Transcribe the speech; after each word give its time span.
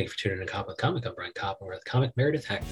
Thank 0.00 0.08
you 0.08 0.12
for 0.12 0.18
tuning 0.18 0.40
in 0.40 0.46
to 0.46 0.50
Cop 0.50 0.66
with 0.66 0.78
Comic. 0.78 1.04
I'm 1.04 1.14
Brian 1.14 1.32
Kopp, 1.34 1.58
and 1.60 1.68
we're 1.68 1.74
with 1.74 1.84
comic 1.84 2.10
Meredith 2.16 2.46
Hackman. 2.46 2.70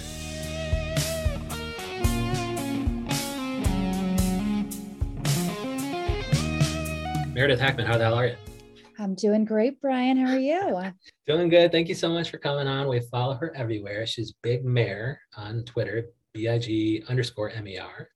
Meredith 7.35 7.61
Hackman, 7.61 7.85
how 7.85 7.99
the 7.99 8.05
hell 8.05 8.15
are 8.15 8.29
you? 8.29 8.37
I'm 8.99 9.15
doing 9.15 9.45
great, 9.45 9.79
Brian. 9.79 10.17
How 10.17 10.33
are 10.33 10.39
you? 10.39 10.81
Doing 11.27 11.51
good. 11.51 11.71
Thank 11.71 11.91
you 11.91 11.95
so 11.95 12.09
much 12.09 12.31
for 12.31 12.39
coming 12.39 12.67
on. 12.67 12.89
We 12.89 13.01
follow 13.01 13.35
her 13.35 13.55
everywhere. 13.55 14.07
She's 14.07 14.33
Big 14.43 14.65
Mare 14.65 15.21
on 15.37 15.65
Twitter, 15.65 16.07
B 16.33 16.49
I 16.49 16.59
G 16.59 17.05
underscore 17.11 17.51
M 17.51 17.69
E 17.69 17.77
R. 17.77 18.09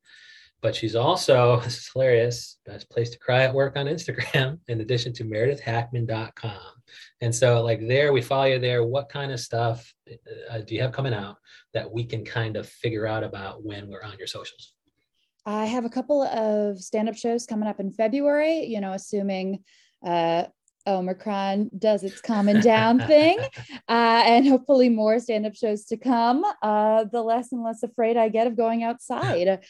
But 0.62 0.74
she's 0.74 0.96
also, 0.96 1.60
this 1.64 1.76
is 1.76 1.90
hilarious, 1.92 2.56
best 2.64 2.88
place 2.88 3.10
to 3.10 3.18
cry 3.18 3.42
at 3.42 3.52
work 3.52 3.76
on 3.76 3.88
Instagram, 3.88 4.58
in 4.68 4.80
addition 4.80 5.12
to 5.12 5.24
meredithhackman.com. 5.24 6.82
And 7.20 7.34
so, 7.34 7.62
like, 7.62 7.86
there, 7.86 8.12
we 8.12 8.22
follow 8.22 8.45
you 8.45 8.58
there. 8.58 8.84
What 8.84 9.08
kind 9.08 9.32
of 9.32 9.40
stuff 9.40 9.93
uh, 10.50 10.58
do 10.58 10.75
you 10.75 10.82
have 10.82 10.93
coming 10.93 11.14
out 11.14 11.36
that 11.75 11.90
we 11.90 12.04
can 12.04 12.25
kind 12.25 12.57
of 12.57 12.68
figure 12.68 13.07
out 13.07 13.25
about 13.25 13.64
when 13.64 13.89
we're 13.89 14.03
on 14.03 14.18
your 14.18 14.26
socials? 14.26 14.75
I 15.44 15.67
have 15.67 15.84
a 15.84 15.90
couple 15.90 16.22
of 16.22 16.81
stand 16.81 17.08
up 17.08 17.17
shows 17.17 17.46
coming 17.46 17.68
up 17.68 17.81
in 17.81 17.90
February, 17.90 18.64
you 18.64 18.81
know, 18.81 18.93
assuming 18.93 19.64
uh, 20.04 20.44
Omicron 20.86 21.71
does 21.79 22.03
its 22.03 22.21
calming 22.21 22.61
down 22.61 22.99
thing, 23.07 23.39
uh, 23.89 24.23
and 24.27 24.46
hopefully 24.46 24.89
more 24.89 25.18
stand 25.21 25.46
up 25.46 25.54
shows 25.54 25.85
to 25.86 25.96
come. 25.96 26.45
Uh, 26.63 27.04
the 27.04 27.23
less 27.23 27.53
and 27.53 27.63
less 27.63 27.82
afraid 27.82 28.17
I 28.17 28.29
get 28.29 28.46
of 28.46 28.57
going 28.57 28.82
outside. 28.82 29.61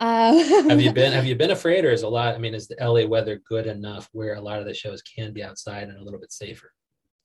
Uh, 0.00 0.32
have 0.68 0.80
you 0.80 0.92
been 0.92 1.12
Have 1.12 1.26
you 1.26 1.36
been 1.36 1.50
afraid, 1.50 1.84
or 1.84 1.90
is 1.90 2.02
a 2.02 2.08
lot? 2.08 2.34
I 2.34 2.38
mean, 2.38 2.54
is 2.54 2.68
the 2.68 2.76
LA 2.80 3.06
weather 3.06 3.40
good 3.48 3.66
enough 3.66 4.08
where 4.12 4.34
a 4.34 4.40
lot 4.40 4.60
of 4.60 4.66
the 4.66 4.74
shows 4.74 5.02
can 5.02 5.32
be 5.32 5.42
outside 5.42 5.88
and 5.88 5.98
a 5.98 6.02
little 6.02 6.20
bit 6.20 6.32
safer? 6.32 6.72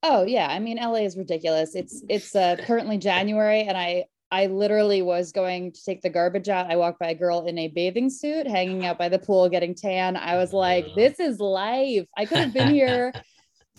Oh 0.01 0.23
yeah, 0.23 0.47
I 0.47 0.59
mean 0.59 0.77
LA 0.77 1.05
is 1.05 1.17
ridiculous. 1.17 1.75
It's 1.75 2.03
it's 2.09 2.35
uh, 2.35 2.57
currently 2.65 2.97
January, 2.97 3.61
and 3.61 3.77
I 3.77 4.05
I 4.33 4.47
literally 4.47 5.03
was 5.03 5.31
going 5.31 5.73
to 5.73 5.83
take 5.83 6.01
the 6.01 6.09
garbage 6.09 6.49
out. 6.49 6.71
I 6.71 6.75
walked 6.75 6.99
by 6.99 7.09
a 7.09 7.15
girl 7.15 7.45
in 7.45 7.55
a 7.59 7.67
bathing 7.67 8.09
suit 8.09 8.47
hanging 8.47 8.83
out 8.83 8.97
by 8.97 9.07
the 9.07 9.19
pool 9.19 9.47
getting 9.47 9.75
tan. 9.75 10.17
I 10.17 10.37
was 10.37 10.51
like, 10.51 10.87
this 10.95 11.19
is 11.19 11.39
life. 11.39 12.07
I 12.17 12.25
could 12.25 12.39
have 12.39 12.51
been 12.51 12.73
here 12.73 13.13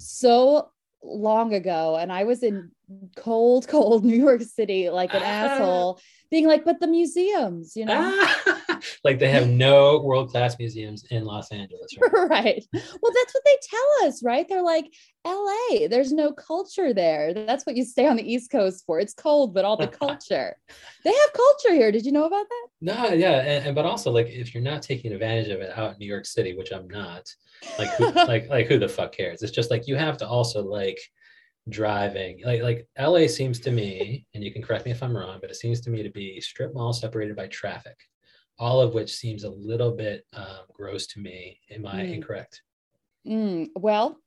so 0.04 0.70
long 1.02 1.54
ago 1.54 1.96
and 1.96 2.12
I 2.12 2.24
was 2.24 2.42
in 2.42 2.70
cold, 3.16 3.68
cold 3.68 4.04
New 4.04 4.16
York 4.16 4.42
City 4.42 4.90
like 4.90 5.14
an 5.14 5.22
asshole, 5.24 6.00
being 6.30 6.46
like, 6.46 6.64
but 6.64 6.80
the 6.80 6.86
museums, 6.86 7.76
you 7.76 7.84
know? 7.84 8.26
like 9.04 9.18
they 9.18 9.30
have 9.30 9.48
no 9.66 10.00
world 10.00 10.30
class 10.30 10.58
museums 10.58 11.04
in 11.10 11.24
Los 11.24 11.50
Angeles. 11.50 11.90
Right? 12.00 12.12
right. 12.30 12.64
Well, 12.72 13.12
that's 13.14 13.34
what 13.34 13.44
they 13.44 13.56
tell 13.62 14.08
us, 14.08 14.22
right? 14.22 14.46
They're 14.48 14.62
like, 14.62 14.92
LA, 15.26 15.88
there's 15.88 16.12
no 16.12 16.32
culture 16.32 16.92
there. 16.92 17.32
That's 17.32 17.64
what 17.64 17.76
you 17.76 17.84
stay 17.84 18.06
on 18.06 18.16
the 18.16 18.32
East 18.32 18.50
Coast 18.50 18.84
for. 18.86 19.00
It's 19.00 19.14
cold, 19.14 19.54
but 19.54 19.64
all 19.64 19.76
the 19.76 19.86
culture. 20.04 20.56
they 21.04 21.12
have 21.12 21.32
culture 21.32 21.74
here. 21.74 21.90
Did 21.90 22.04
you 22.04 22.12
know 22.12 22.26
about 22.26 22.46
that? 22.48 22.66
No, 22.80 23.14
yeah. 23.14 23.40
And, 23.40 23.66
and, 23.66 23.74
but 23.74 23.86
also 23.86 24.10
like 24.10 24.28
if 24.28 24.54
you're 24.54 24.62
not 24.62 24.82
taking 24.82 25.12
advantage 25.12 25.48
of 25.48 25.60
it 25.60 25.76
out 25.76 25.92
in 25.92 25.98
New 25.98 26.06
York 26.06 26.26
City, 26.26 26.54
which 26.54 26.72
I'm 26.72 26.88
not, 26.88 27.26
like 27.78 27.88
who, 27.94 28.10
like 28.10 28.48
like 28.48 28.66
who 28.66 28.78
the 28.78 28.88
fuck 28.88 29.12
cares? 29.12 29.42
It's 29.42 29.52
just 29.52 29.70
like 29.70 29.88
you 29.88 29.96
have 29.96 30.18
to 30.18 30.28
also 30.28 30.62
like 30.62 30.98
driving 31.70 32.42
like 32.44 32.62
like 32.62 32.86
LA 32.98 33.26
seems 33.26 33.58
to 33.60 33.70
me, 33.70 34.26
and 34.34 34.44
you 34.44 34.52
can 34.52 34.62
correct 34.62 34.84
me 34.84 34.90
if 34.90 35.02
I'm 35.02 35.16
wrong, 35.16 35.38
but 35.40 35.50
it 35.50 35.56
seems 35.56 35.80
to 35.82 35.90
me 35.90 36.02
to 36.02 36.10
be 36.10 36.40
strip 36.40 36.74
mall 36.74 36.92
separated 36.92 37.36
by 37.36 37.46
traffic 37.46 37.96
all 38.58 38.80
of 38.80 38.94
which 38.94 39.14
seems 39.14 39.44
a 39.44 39.50
little 39.50 39.92
bit 39.92 40.26
um, 40.32 40.66
gross 40.72 41.06
to 41.08 41.20
me. 41.20 41.60
Am 41.70 41.86
I 41.86 42.02
mm. 42.02 42.14
incorrect? 42.14 42.62
Mm, 43.26 43.68
well, 43.74 44.18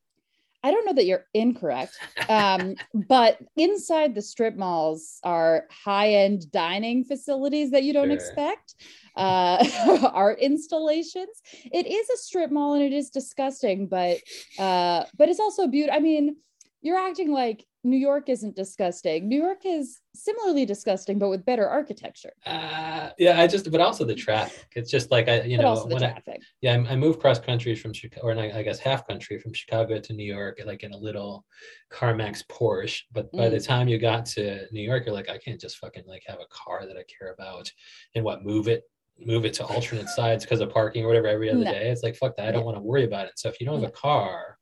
I 0.63 0.71
don't 0.71 0.85
know 0.85 0.93
that 0.93 1.05
you're 1.05 1.25
incorrect, 1.33 1.97
um, 2.29 2.75
but 3.07 3.37
inside 3.55 4.15
the 4.15 4.21
strip 4.21 4.55
malls 4.55 5.19
are 5.23 5.65
high 5.69 6.13
end 6.13 6.51
dining 6.51 7.03
facilities 7.03 7.71
that 7.71 7.83
you 7.83 7.93
don't 7.93 8.07
sure. 8.07 8.15
expect, 8.15 8.75
uh, 9.15 9.65
art 10.13 10.39
installations. 10.39 11.41
It 11.71 11.87
is 11.87 12.09
a 12.09 12.17
strip 12.17 12.51
mall 12.51 12.73
and 12.73 12.83
it 12.83 12.93
is 12.93 13.09
disgusting, 13.09 13.87
but 13.87 14.17
uh, 14.57 15.05
but 15.17 15.29
it's 15.29 15.39
also 15.39 15.67
beautiful. 15.67 15.95
I 15.95 16.01
mean, 16.01 16.37
you're 16.81 16.97
acting 16.97 17.31
like 17.31 17.63
New 17.87 17.97
York 17.97 18.27
isn't 18.27 18.55
disgusting. 18.55 19.29
New 19.29 19.41
York 19.41 19.59
is 19.65 20.01
similarly 20.13 20.65
disgusting, 20.65 21.17
but 21.17 21.29
with 21.29 21.45
better 21.45 21.67
architecture. 21.67 22.33
Uh, 22.45 23.09
yeah, 23.17 23.39
I 23.39 23.47
just, 23.47 23.71
but 23.71 23.79
also 23.79 24.03
the 24.03 24.13
traffic. 24.13 24.67
It's 24.75 24.91
just 24.91 25.09
like 25.09 25.29
I, 25.29 25.43
you 25.43 25.57
but 25.57 25.63
know, 25.63 25.85
when 25.85 26.03
I, 26.03 26.21
yeah, 26.61 26.73
I, 26.73 26.93
I, 26.93 26.95
moved 26.95 27.19
cross 27.19 27.39
country 27.39 27.75
from 27.75 27.93
Chicago, 27.93 28.27
or 28.27 28.37
I 28.37 28.61
guess 28.61 28.79
half 28.79 29.07
country 29.07 29.39
from 29.39 29.53
Chicago 29.53 29.99
to 29.99 30.13
New 30.13 30.25
York, 30.25 30.59
like 30.65 30.83
in 30.83 30.91
a 30.91 30.97
little 30.97 31.45
CarMax 31.91 32.43
Porsche. 32.47 33.03
But 33.11 33.31
by 33.31 33.47
mm. 33.47 33.51
the 33.51 33.61
time 33.61 33.87
you 33.87 33.97
got 33.97 34.25
to 34.27 34.67
New 34.71 34.81
York, 34.81 35.05
you're 35.05 35.15
like, 35.15 35.29
I 35.29 35.37
can't 35.37 35.59
just 35.59 35.77
fucking 35.77 36.03
like 36.05 36.23
have 36.27 36.39
a 36.39 36.47
car 36.49 36.85
that 36.85 36.97
I 36.97 37.03
care 37.03 37.33
about 37.33 37.71
and 38.15 38.25
what 38.25 38.43
move 38.43 38.67
it 38.67 38.83
move 39.19 39.45
it 39.45 39.53
to 39.55 39.65
alternate 39.65 40.09
sides 40.09 40.43
because 40.43 40.59
of 40.59 40.69
parking 40.69 41.03
or 41.03 41.07
whatever 41.07 41.27
every 41.27 41.49
other 41.49 41.63
no. 41.63 41.71
day. 41.71 41.89
It's 41.89 42.03
like 42.03 42.15
fuck 42.15 42.35
that. 42.35 42.47
I 42.47 42.51
don't 42.51 42.65
want 42.65 42.77
to 42.77 42.83
worry 42.83 43.05
about 43.05 43.27
it. 43.27 43.39
So 43.39 43.49
if 43.49 43.59
you 43.59 43.65
don't 43.65 43.81
have 43.81 43.89
a 43.89 43.93
car 43.93 44.56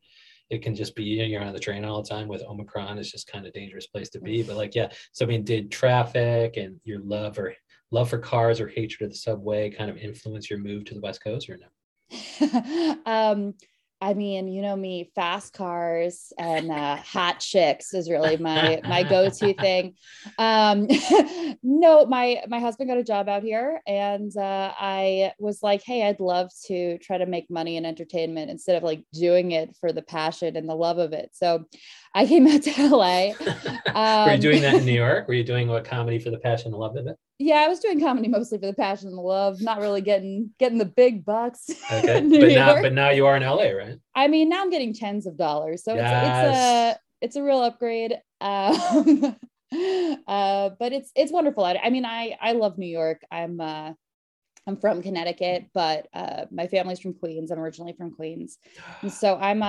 it 0.49 0.61
can 0.61 0.75
just 0.75 0.95
be 0.95 1.03
you're 1.03 1.43
on 1.43 1.53
the 1.53 1.59
train 1.59 1.83
all 1.83 2.01
the 2.01 2.09
time 2.09 2.27
with 2.27 2.43
omicron 2.43 2.97
it's 2.97 3.11
just 3.11 3.27
kind 3.31 3.45
of 3.45 3.53
dangerous 3.53 3.87
place 3.87 4.09
to 4.09 4.19
be 4.19 4.43
but 4.43 4.55
like 4.55 4.75
yeah 4.75 4.89
so 5.11 5.25
i 5.25 5.27
mean 5.27 5.43
did 5.43 5.71
traffic 5.71 6.57
and 6.57 6.79
your 6.83 6.99
love 6.99 7.37
or 7.39 7.53
love 7.91 8.09
for 8.09 8.17
cars 8.17 8.59
or 8.59 8.67
hatred 8.67 9.07
of 9.07 9.11
the 9.11 9.17
subway 9.17 9.69
kind 9.69 9.89
of 9.89 9.97
influence 9.97 10.49
your 10.49 10.59
move 10.59 10.85
to 10.85 10.93
the 10.93 11.01
west 11.01 11.23
coast 11.23 11.49
or 11.49 11.57
no? 11.57 12.95
Um 13.05 13.53
I 14.05 14.13
mean, 14.13 14.47
you 14.47 14.61
know 14.61 14.75
me, 14.75 15.09
fast 15.15 15.53
cars 15.53 16.31
and 16.37 16.71
uh, 16.71 16.97
hot 16.97 17.39
chicks 17.39 17.91
is 17.95 18.07
really 18.07 18.37
my 18.37 18.79
my 18.83 19.01
go-to 19.01 19.55
thing. 19.55 19.95
Um, 20.37 20.87
no, 21.63 22.05
my 22.05 22.43
my 22.47 22.59
husband 22.59 22.87
got 22.87 22.99
a 22.99 23.03
job 23.03 23.27
out 23.27 23.41
here, 23.41 23.81
and 23.87 24.31
uh, 24.37 24.71
I 24.79 25.33
was 25.39 25.63
like, 25.63 25.81
hey, 25.81 26.07
I'd 26.07 26.19
love 26.19 26.51
to 26.67 26.99
try 26.99 27.17
to 27.17 27.25
make 27.25 27.49
money 27.49 27.77
in 27.77 27.85
entertainment 27.85 28.51
instead 28.51 28.75
of 28.75 28.83
like 28.83 29.03
doing 29.11 29.53
it 29.53 29.75
for 29.81 29.91
the 29.91 30.03
passion 30.03 30.55
and 30.55 30.69
the 30.69 30.75
love 30.75 30.99
of 30.99 31.11
it. 31.11 31.31
So, 31.33 31.65
I 32.15 32.25
came 32.25 32.47
out 32.47 32.63
to 32.63 32.87
LA. 32.87 33.33
Um, 33.93 34.27
Were 34.27 34.33
you 34.33 34.41
doing 34.41 34.61
that 34.63 34.73
in 34.75 34.85
New 34.85 34.93
York? 34.93 35.27
Were 35.27 35.35
you 35.35 35.43
doing 35.43 35.67
what 35.67 35.85
comedy 35.85 36.17
for 36.17 36.31
the 36.31 36.39
passion 36.39 36.71
and 36.71 36.79
love 36.79 36.95
of 36.95 37.05
it? 37.05 37.17
yeah, 37.37 37.57
I 37.57 37.67
was 37.67 37.79
doing 37.79 37.99
comedy 37.99 38.29
mostly 38.29 38.57
for 38.59 38.67
the 38.67 38.73
passion 38.73 39.09
and 39.09 39.17
the 39.17 39.21
love, 39.21 39.61
not 39.61 39.79
really 39.79 40.01
getting 40.01 40.51
getting 40.57 40.77
the 40.77 40.85
big 40.85 41.25
bucks. 41.25 41.69
Okay, 41.91 42.21
but 42.21 42.51
now 42.51 42.81
but 42.81 42.93
now 42.93 43.09
you 43.09 43.25
are 43.25 43.35
in 43.35 43.43
LA, 43.43 43.69
right? 43.69 43.97
I 44.15 44.27
mean, 44.27 44.49
now 44.49 44.61
I'm 44.61 44.69
getting 44.69 44.93
tens 44.93 45.27
of 45.27 45.37
dollars, 45.37 45.83
so 45.83 45.93
yes. 45.93 46.23
it's, 46.23 46.57
it's 46.57 46.57
a 46.57 47.25
it's 47.25 47.35
a 47.35 47.43
real 47.43 47.61
upgrade. 47.61 48.17
Um, 48.41 49.35
uh, 50.27 50.69
but 50.79 50.93
it's 50.93 51.11
it's 51.15 51.31
wonderful. 51.31 51.63
I, 51.63 51.79
I 51.83 51.89
mean, 51.89 52.05
I 52.05 52.37
I 52.41 52.53
love 52.53 52.77
New 52.77 52.87
York. 52.87 53.21
I'm 53.31 53.59
uh, 53.59 53.91
I'm 54.65 54.77
from 54.77 55.01
Connecticut, 55.01 55.67
but 55.73 56.07
uh, 56.13 56.45
my 56.51 56.67
family's 56.67 56.99
from 56.99 57.13
Queens. 57.13 57.51
I'm 57.51 57.59
originally 57.59 57.93
from 57.93 58.11
Queens, 58.11 58.57
and 59.01 59.11
so 59.11 59.37
I'm 59.37 59.61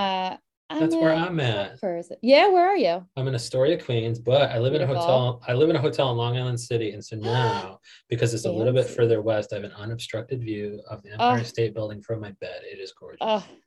uh 0.69 0.81
that's 0.81 0.94
where 0.94 1.12
I'm 1.12 1.38
at. 1.41 1.81
Person. 1.81 2.16
Yeah, 2.22 2.49
where 2.49 2.69
are 2.69 2.77
you? 2.77 3.06
I'm 3.16 3.28
in 3.28 3.34
Astoria, 3.34 3.81
Queens, 3.82 4.19
but 4.19 4.50
I 4.50 4.59
live 4.59 4.72
Beautiful. 4.72 4.94
in 4.94 5.00
a 5.00 5.04
hotel. 5.04 5.43
I 5.47 5.53
live 5.53 5.71
in 5.71 5.77
a 5.77 5.81
hotel 5.81 6.10
in 6.10 6.16
Long 6.16 6.37
Island 6.37 6.60
City, 6.60 6.91
and 6.93 7.04
so 7.04 7.16
now 7.21 7.81
because 8.09 8.34
it's 8.34 8.44
a 8.44 8.53
little 8.53 8.72
bit 8.72 8.87
further 8.87 9.22
west, 9.22 9.53
I 9.53 9.56
have 9.56 9.65
an 9.65 9.72
unobstructed 9.72 10.43
view 10.43 10.81
of 10.88 11.03
the 11.03 11.12
Empire 11.12 11.44
State 11.44 11.75
Building 11.75 12.03
from 12.03 12.21
my 12.21 12.32
bed. 12.32 12.62
It 12.62 12.81
is 12.81 12.93
gorgeous. 12.93 13.19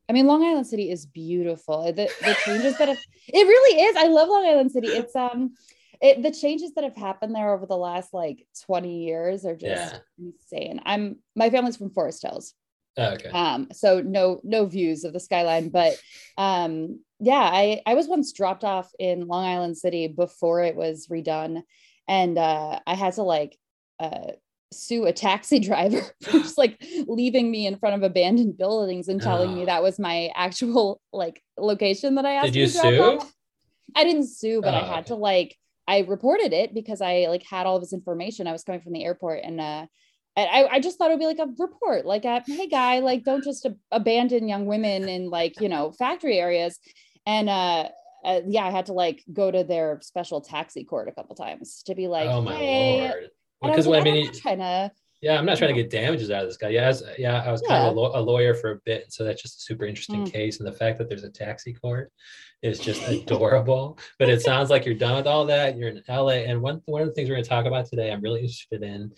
I 0.09 0.11
mean, 0.11 0.25
Long 0.25 0.43
Island 0.43 0.65
City 0.65 0.89
is 0.89 1.05
beautiful. 1.05 1.83
The, 1.83 2.09
the 2.21 2.35
changes 2.43 2.77
that 2.79 2.87
have, 2.87 2.97
it 3.27 3.47
really 3.47 3.81
is. 3.83 3.95
I 3.95 4.07
love 4.07 4.27
Long 4.27 4.45
Island 4.45 4.71
City. 4.71 4.87
It's 4.87 5.15
um, 5.15 5.53
it 6.01 6.23
the 6.23 6.31
changes 6.31 6.73
that 6.73 6.83
have 6.83 6.95
happened 6.95 7.35
there 7.35 7.53
over 7.53 7.65
the 7.65 7.77
last 7.77 8.13
like 8.13 8.45
20 8.65 9.03
years 9.03 9.45
are 9.45 9.55
just 9.55 9.93
yeah. 9.93 9.99
insane. 10.17 10.81
I'm 10.85 11.17
my 11.35 11.49
family's 11.49 11.77
from 11.77 11.91
Forest 11.91 12.23
Hills. 12.23 12.53
Oh, 12.99 13.13
okay. 13.13 13.29
Um, 13.29 13.67
so 13.71 14.01
no 14.01 14.41
no 14.43 14.65
views 14.65 15.03
of 15.03 15.13
the 15.13 15.19
skyline, 15.19 15.69
but 15.69 15.93
um, 16.37 16.99
yeah, 17.19 17.49
I 17.51 17.81
I 17.85 17.95
was 17.95 18.07
once 18.07 18.31
dropped 18.33 18.63
off 18.63 18.91
in 18.99 19.27
Long 19.27 19.45
Island 19.45 19.77
City 19.77 20.07
before 20.07 20.63
it 20.63 20.75
was 20.75 21.07
redone, 21.07 21.63
and 22.07 22.37
uh, 22.37 22.79
I 22.85 22.95
had 22.95 23.13
to 23.13 23.23
like 23.23 23.57
uh, 23.99 24.31
sue 24.71 25.05
a 25.05 25.13
taxi 25.13 25.59
driver 25.67 26.01
for 26.21 26.31
just 26.31 26.57
like 26.57 26.81
leaving 27.07 27.49
me 27.49 27.67
in 27.67 27.77
front 27.77 27.95
of 27.95 28.03
abandoned 28.03 28.57
buildings 28.57 29.07
and 29.07 29.21
telling 29.21 29.51
oh. 29.51 29.55
me 29.55 29.65
that 29.65 29.83
was 29.83 29.99
my 29.99 30.29
actual 30.35 31.01
like 31.11 31.41
location 31.57 32.15
that 32.15 32.25
I 32.25 32.33
asked. 32.33 32.53
Did 32.53 32.55
you 32.55 32.67
sue? 32.67 33.01
Off. 33.01 33.33
I 33.95 34.03
didn't 34.03 34.27
sue, 34.27 34.61
but 34.61 34.73
oh, 34.73 34.77
I 34.77 34.81
had 34.81 34.99
okay. 34.99 35.07
to 35.07 35.15
like 35.15 35.57
I 35.87 35.99
reported 36.01 36.53
it 36.53 36.73
because 36.73 37.01
I 37.01 37.25
like 37.29 37.43
had 37.43 37.65
all 37.65 37.75
of 37.75 37.81
his 37.81 37.93
information. 37.93 38.47
I 38.47 38.51
was 38.51 38.63
coming 38.63 38.81
from 38.81 38.93
the 38.93 39.03
airport 39.03 39.41
and 39.43 39.59
uh 39.59 39.85
and 39.85 39.87
I, 40.37 40.67
I 40.71 40.79
just 40.79 40.97
thought 40.97 41.11
it 41.11 41.15
would 41.15 41.19
be 41.19 41.25
like 41.25 41.39
a 41.39 41.51
report, 41.57 42.05
like, 42.05 42.23
a, 42.23 42.41
hey, 42.47 42.67
guy, 42.67 42.99
like, 42.99 43.25
don't 43.25 43.43
just 43.43 43.67
abandon 43.91 44.47
young 44.47 44.65
women 44.67 45.09
in 45.09 45.29
like, 45.29 45.59
you 45.59 45.67
know, 45.67 45.91
factory 45.91 46.39
areas. 46.39 46.79
And 47.25 47.49
uh, 47.49 47.89
uh, 48.23 48.41
yeah, 48.47 48.65
I 48.65 48.71
had 48.71 48.87
to 48.87 48.93
like 48.93 49.23
go 49.31 49.51
to 49.51 49.63
their 49.63 49.99
special 50.01 50.41
taxi 50.41 50.83
court 50.83 51.07
a 51.07 51.11
couple 51.11 51.35
times 51.35 51.83
to 51.83 51.95
be 51.95 52.07
like, 52.07 52.29
oh 52.29 52.41
my 52.41 52.55
hey. 52.55 53.09
lord. 53.09 53.29
Because 53.61 53.87
well, 53.87 53.99
like, 53.99 54.07
I 54.07 54.11
mean, 54.11 54.33
trying 54.33 54.59
to 54.59 54.91
Yeah, 55.21 55.37
I'm 55.37 55.45
not 55.45 55.57
trying 55.57 55.75
to 55.75 55.81
get 55.81 55.91
damages 55.91 56.31
out 56.31 56.43
of 56.43 56.49
this 56.49 56.57
guy. 56.57 56.69
Yeah, 56.69 56.85
I 56.85 56.87
was, 56.87 57.03
yeah, 57.17 57.43
I 57.45 57.51
was 57.51 57.61
kind 57.61 57.83
of 57.83 57.97
a, 57.97 58.19
a, 58.19 58.21
lawyer 58.21 58.53
for 58.53 58.71
a 58.71 58.79
bit, 58.85 59.11
so 59.11 59.25
that's 59.25 59.41
just 59.41 59.57
a 59.57 59.61
super 59.61 59.85
interesting 59.85 60.25
mm. 60.25 60.31
case. 60.31 60.59
And 60.59 60.67
the 60.67 60.71
fact 60.71 60.97
that 60.97 61.09
there's 61.09 61.25
a 61.25 61.29
taxi 61.29 61.73
court 61.73 62.11
is 62.61 62.79
just 62.79 63.01
adorable. 63.07 63.99
but 64.17 64.29
it 64.29 64.41
sounds 64.49 64.69
like 64.69 64.85
you're 64.85 64.95
done 64.95 65.17
with 65.17 65.27
all 65.27 65.45
that. 65.45 65.77
You're 65.77 65.89
in 65.89 66.03
LA, 66.07 66.45
and 66.47 66.61
one 66.61 66.81
one 66.85 67.01
of 67.01 67.07
the 67.07 67.13
things 67.13 67.29
we're 67.29 67.35
going 67.35 67.43
to 67.43 67.49
talk 67.49 67.65
about 67.65 67.85
today, 67.85 68.11
I'm 68.11 68.21
really 68.21 68.41
interested 68.41 68.81
in, 68.81 69.11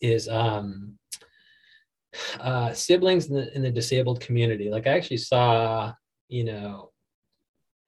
is 0.00 0.28
um, 0.28 0.98
uh, 2.40 2.72
siblings 2.72 3.26
in 3.26 3.36
the, 3.36 3.54
in 3.54 3.62
the 3.62 3.70
disabled 3.70 4.20
community. 4.20 4.70
Like 4.70 4.86
I 4.86 4.90
actually 4.90 5.18
saw, 5.18 5.92
you 6.28 6.44
know, 6.44 6.90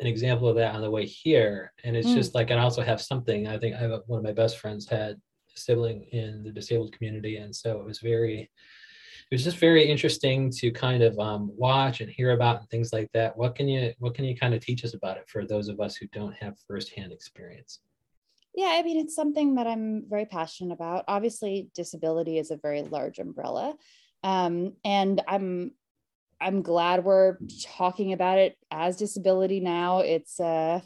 an 0.00 0.06
example 0.06 0.48
of 0.48 0.56
that 0.56 0.74
on 0.74 0.80
the 0.80 0.90
way 0.90 1.04
here, 1.04 1.72
and 1.82 1.96
it's 1.96 2.08
mm. 2.08 2.14
just 2.14 2.34
like, 2.34 2.50
and 2.50 2.60
I 2.60 2.62
also 2.62 2.82
have 2.82 3.00
something. 3.00 3.48
I 3.48 3.58
think 3.58 3.74
I 3.74 3.78
have 3.78 3.90
a, 3.90 4.02
one 4.06 4.18
of 4.18 4.24
my 4.24 4.32
best 4.32 4.58
friends 4.58 4.88
had 4.88 5.12
a 5.12 5.58
sibling 5.58 6.04
in 6.12 6.44
the 6.44 6.52
disabled 6.52 6.92
community. 6.92 7.38
And 7.38 7.54
so 7.54 7.80
it 7.80 7.84
was 7.84 7.98
very, 7.98 8.42
it 8.42 9.34
was 9.34 9.44
just 9.44 9.58
very 9.58 9.90
interesting 9.90 10.50
to 10.52 10.70
kind 10.70 11.02
of 11.02 11.18
um, 11.18 11.50
watch 11.56 12.00
and 12.00 12.10
hear 12.10 12.30
about 12.30 12.60
and 12.60 12.70
things 12.70 12.92
like 12.92 13.10
that. 13.12 13.36
What 13.36 13.56
can 13.56 13.68
you, 13.68 13.92
what 13.98 14.14
can 14.14 14.24
you 14.24 14.36
kind 14.36 14.54
of 14.54 14.60
teach 14.60 14.84
us 14.84 14.94
about 14.94 15.16
it 15.16 15.28
for 15.28 15.44
those 15.44 15.68
of 15.68 15.80
us 15.80 15.96
who 15.96 16.06
don't 16.12 16.34
have 16.34 16.54
firsthand 16.66 17.12
experience? 17.12 17.80
Yeah, 18.58 18.74
I 18.76 18.82
mean, 18.82 18.98
it's 18.98 19.14
something 19.14 19.54
that 19.54 19.68
I'm 19.68 20.02
very 20.10 20.24
passionate 20.24 20.74
about. 20.74 21.04
Obviously, 21.06 21.70
disability 21.76 22.38
is 22.38 22.50
a 22.50 22.56
very 22.56 22.82
large 22.82 23.20
umbrella. 23.20 23.76
Um, 24.24 24.72
and 24.84 25.22
I'm 25.28 25.70
I'm 26.40 26.62
glad 26.62 27.04
we're 27.04 27.36
talking 27.62 28.12
about 28.12 28.38
it 28.38 28.58
as 28.72 28.96
disability 28.96 29.60
now. 29.60 30.00
It's 30.00 30.40
a 30.40 30.82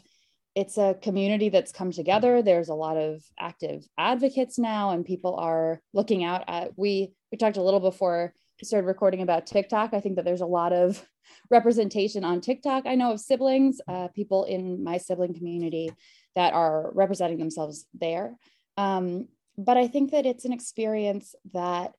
it's 0.53 0.77
a 0.77 0.95
community 1.01 1.49
that's 1.49 1.71
come 1.71 1.91
together 1.91 2.43
there's 2.43 2.69
a 2.69 2.75
lot 2.75 2.95
of 2.95 3.23
active 3.39 3.83
advocates 3.97 4.59
now 4.59 4.91
and 4.91 5.03
people 5.03 5.35
are 5.37 5.81
looking 5.93 6.23
out 6.23 6.43
at 6.47 6.77
we 6.77 7.11
we 7.31 7.39
talked 7.39 7.57
a 7.57 7.63
little 7.63 7.79
before 7.79 8.31
we 8.61 8.67
started 8.67 8.85
recording 8.85 9.23
about 9.23 9.47
tiktok 9.47 9.95
i 9.95 9.99
think 9.99 10.15
that 10.15 10.25
there's 10.25 10.41
a 10.41 10.45
lot 10.45 10.71
of 10.71 11.03
representation 11.49 12.23
on 12.23 12.39
tiktok 12.39 12.83
i 12.85 12.93
know 12.93 13.11
of 13.11 13.19
siblings 13.19 13.81
uh, 13.87 14.09
people 14.09 14.43
in 14.43 14.83
my 14.83 14.99
sibling 14.99 15.33
community 15.33 15.89
that 16.35 16.53
are 16.53 16.91
representing 16.93 17.37
themselves 17.37 17.85
there 17.93 18.35
um, 18.77 19.27
but 19.57 19.77
i 19.77 19.87
think 19.87 20.11
that 20.11 20.25
it's 20.25 20.45
an 20.45 20.53
experience 20.53 21.35
that 21.53 21.93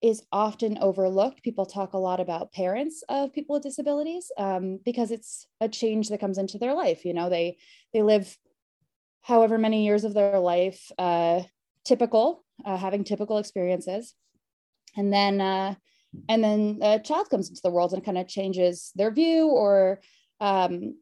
is 0.00 0.22
often 0.30 0.78
overlooked. 0.80 1.42
People 1.42 1.66
talk 1.66 1.92
a 1.92 1.98
lot 1.98 2.20
about 2.20 2.52
parents 2.52 3.02
of 3.08 3.32
people 3.32 3.54
with 3.54 3.62
disabilities 3.62 4.30
um, 4.38 4.78
because 4.84 5.10
it's 5.10 5.46
a 5.60 5.68
change 5.68 6.08
that 6.08 6.20
comes 6.20 6.38
into 6.38 6.58
their 6.58 6.74
life. 6.74 7.04
You 7.04 7.14
know, 7.14 7.28
they 7.28 7.58
they 7.92 8.02
live 8.02 8.36
however 9.22 9.58
many 9.58 9.84
years 9.84 10.04
of 10.04 10.14
their 10.14 10.38
life, 10.38 10.90
uh, 10.98 11.42
typical, 11.84 12.44
uh, 12.64 12.76
having 12.76 13.04
typical 13.04 13.38
experiences, 13.38 14.14
and 14.96 15.12
then 15.12 15.40
uh, 15.40 15.74
and 16.28 16.44
then 16.44 16.78
a 16.80 17.00
child 17.00 17.28
comes 17.28 17.48
into 17.48 17.60
the 17.62 17.70
world 17.70 17.92
and 17.92 18.04
kind 18.04 18.18
of 18.18 18.28
changes 18.28 18.92
their 18.94 19.10
view 19.10 19.48
or 19.48 20.00
um, 20.40 20.94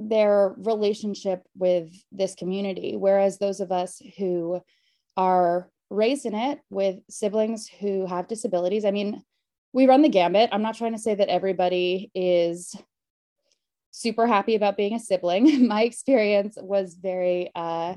their 0.00 0.54
relationship 0.58 1.42
with 1.56 1.92
this 2.12 2.34
community. 2.34 2.96
Whereas 2.96 3.38
those 3.38 3.60
of 3.60 3.72
us 3.72 4.00
who 4.18 4.60
are 5.16 5.68
raised 5.90 6.26
in 6.26 6.34
it 6.34 6.60
with 6.70 6.98
siblings 7.08 7.68
who 7.68 8.06
have 8.06 8.28
disabilities. 8.28 8.84
I 8.84 8.90
mean, 8.90 9.22
we 9.72 9.86
run 9.86 10.02
the 10.02 10.08
gambit. 10.08 10.50
I'm 10.52 10.62
not 10.62 10.76
trying 10.76 10.92
to 10.92 10.98
say 10.98 11.14
that 11.14 11.28
everybody 11.28 12.10
is 12.14 12.74
super 13.90 14.26
happy 14.26 14.54
about 14.54 14.76
being 14.76 14.94
a 14.94 15.00
sibling. 15.00 15.66
my 15.68 15.82
experience 15.82 16.56
was 16.60 16.94
very 16.94 17.50
uh, 17.54 17.96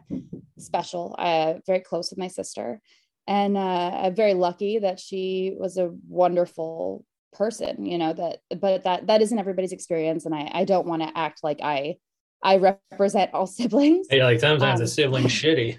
special, 0.58 1.16
uh, 1.18 1.56
very 1.68 1.80
close 1.80 2.10
with 2.10 2.20
my 2.20 2.28
sister. 2.28 2.82
And 3.28 3.56
uh, 3.56 3.92
I'm 4.04 4.16
very 4.16 4.34
lucky 4.34 4.80
that 4.80 5.00
she 5.00 5.54
was 5.58 5.78
a 5.78 5.92
wonderful 6.08 7.06
person, 7.34 7.86
you 7.86 7.98
know, 7.98 8.14
that, 8.14 8.40
but 8.60 8.84
that, 8.84 9.08
that 9.08 9.22
isn't 9.22 9.38
everybody's 9.38 9.72
experience. 9.72 10.26
And 10.26 10.36
I, 10.36 10.50
I 10.54 10.66
don't 10.66 10.88
want 10.88 11.02
to 11.02 11.18
act 11.18 11.44
like 11.44 11.60
I 11.62 11.98
I 12.44 12.58
represent 12.58 13.32
all 13.34 13.46
siblings. 13.60 14.08
yeah 14.10 14.24
like 14.24 14.40
sometimes 14.40 14.80
um, 14.80 14.84
a 14.86 14.88
sibling 14.88 15.26
shitty. 15.26 15.78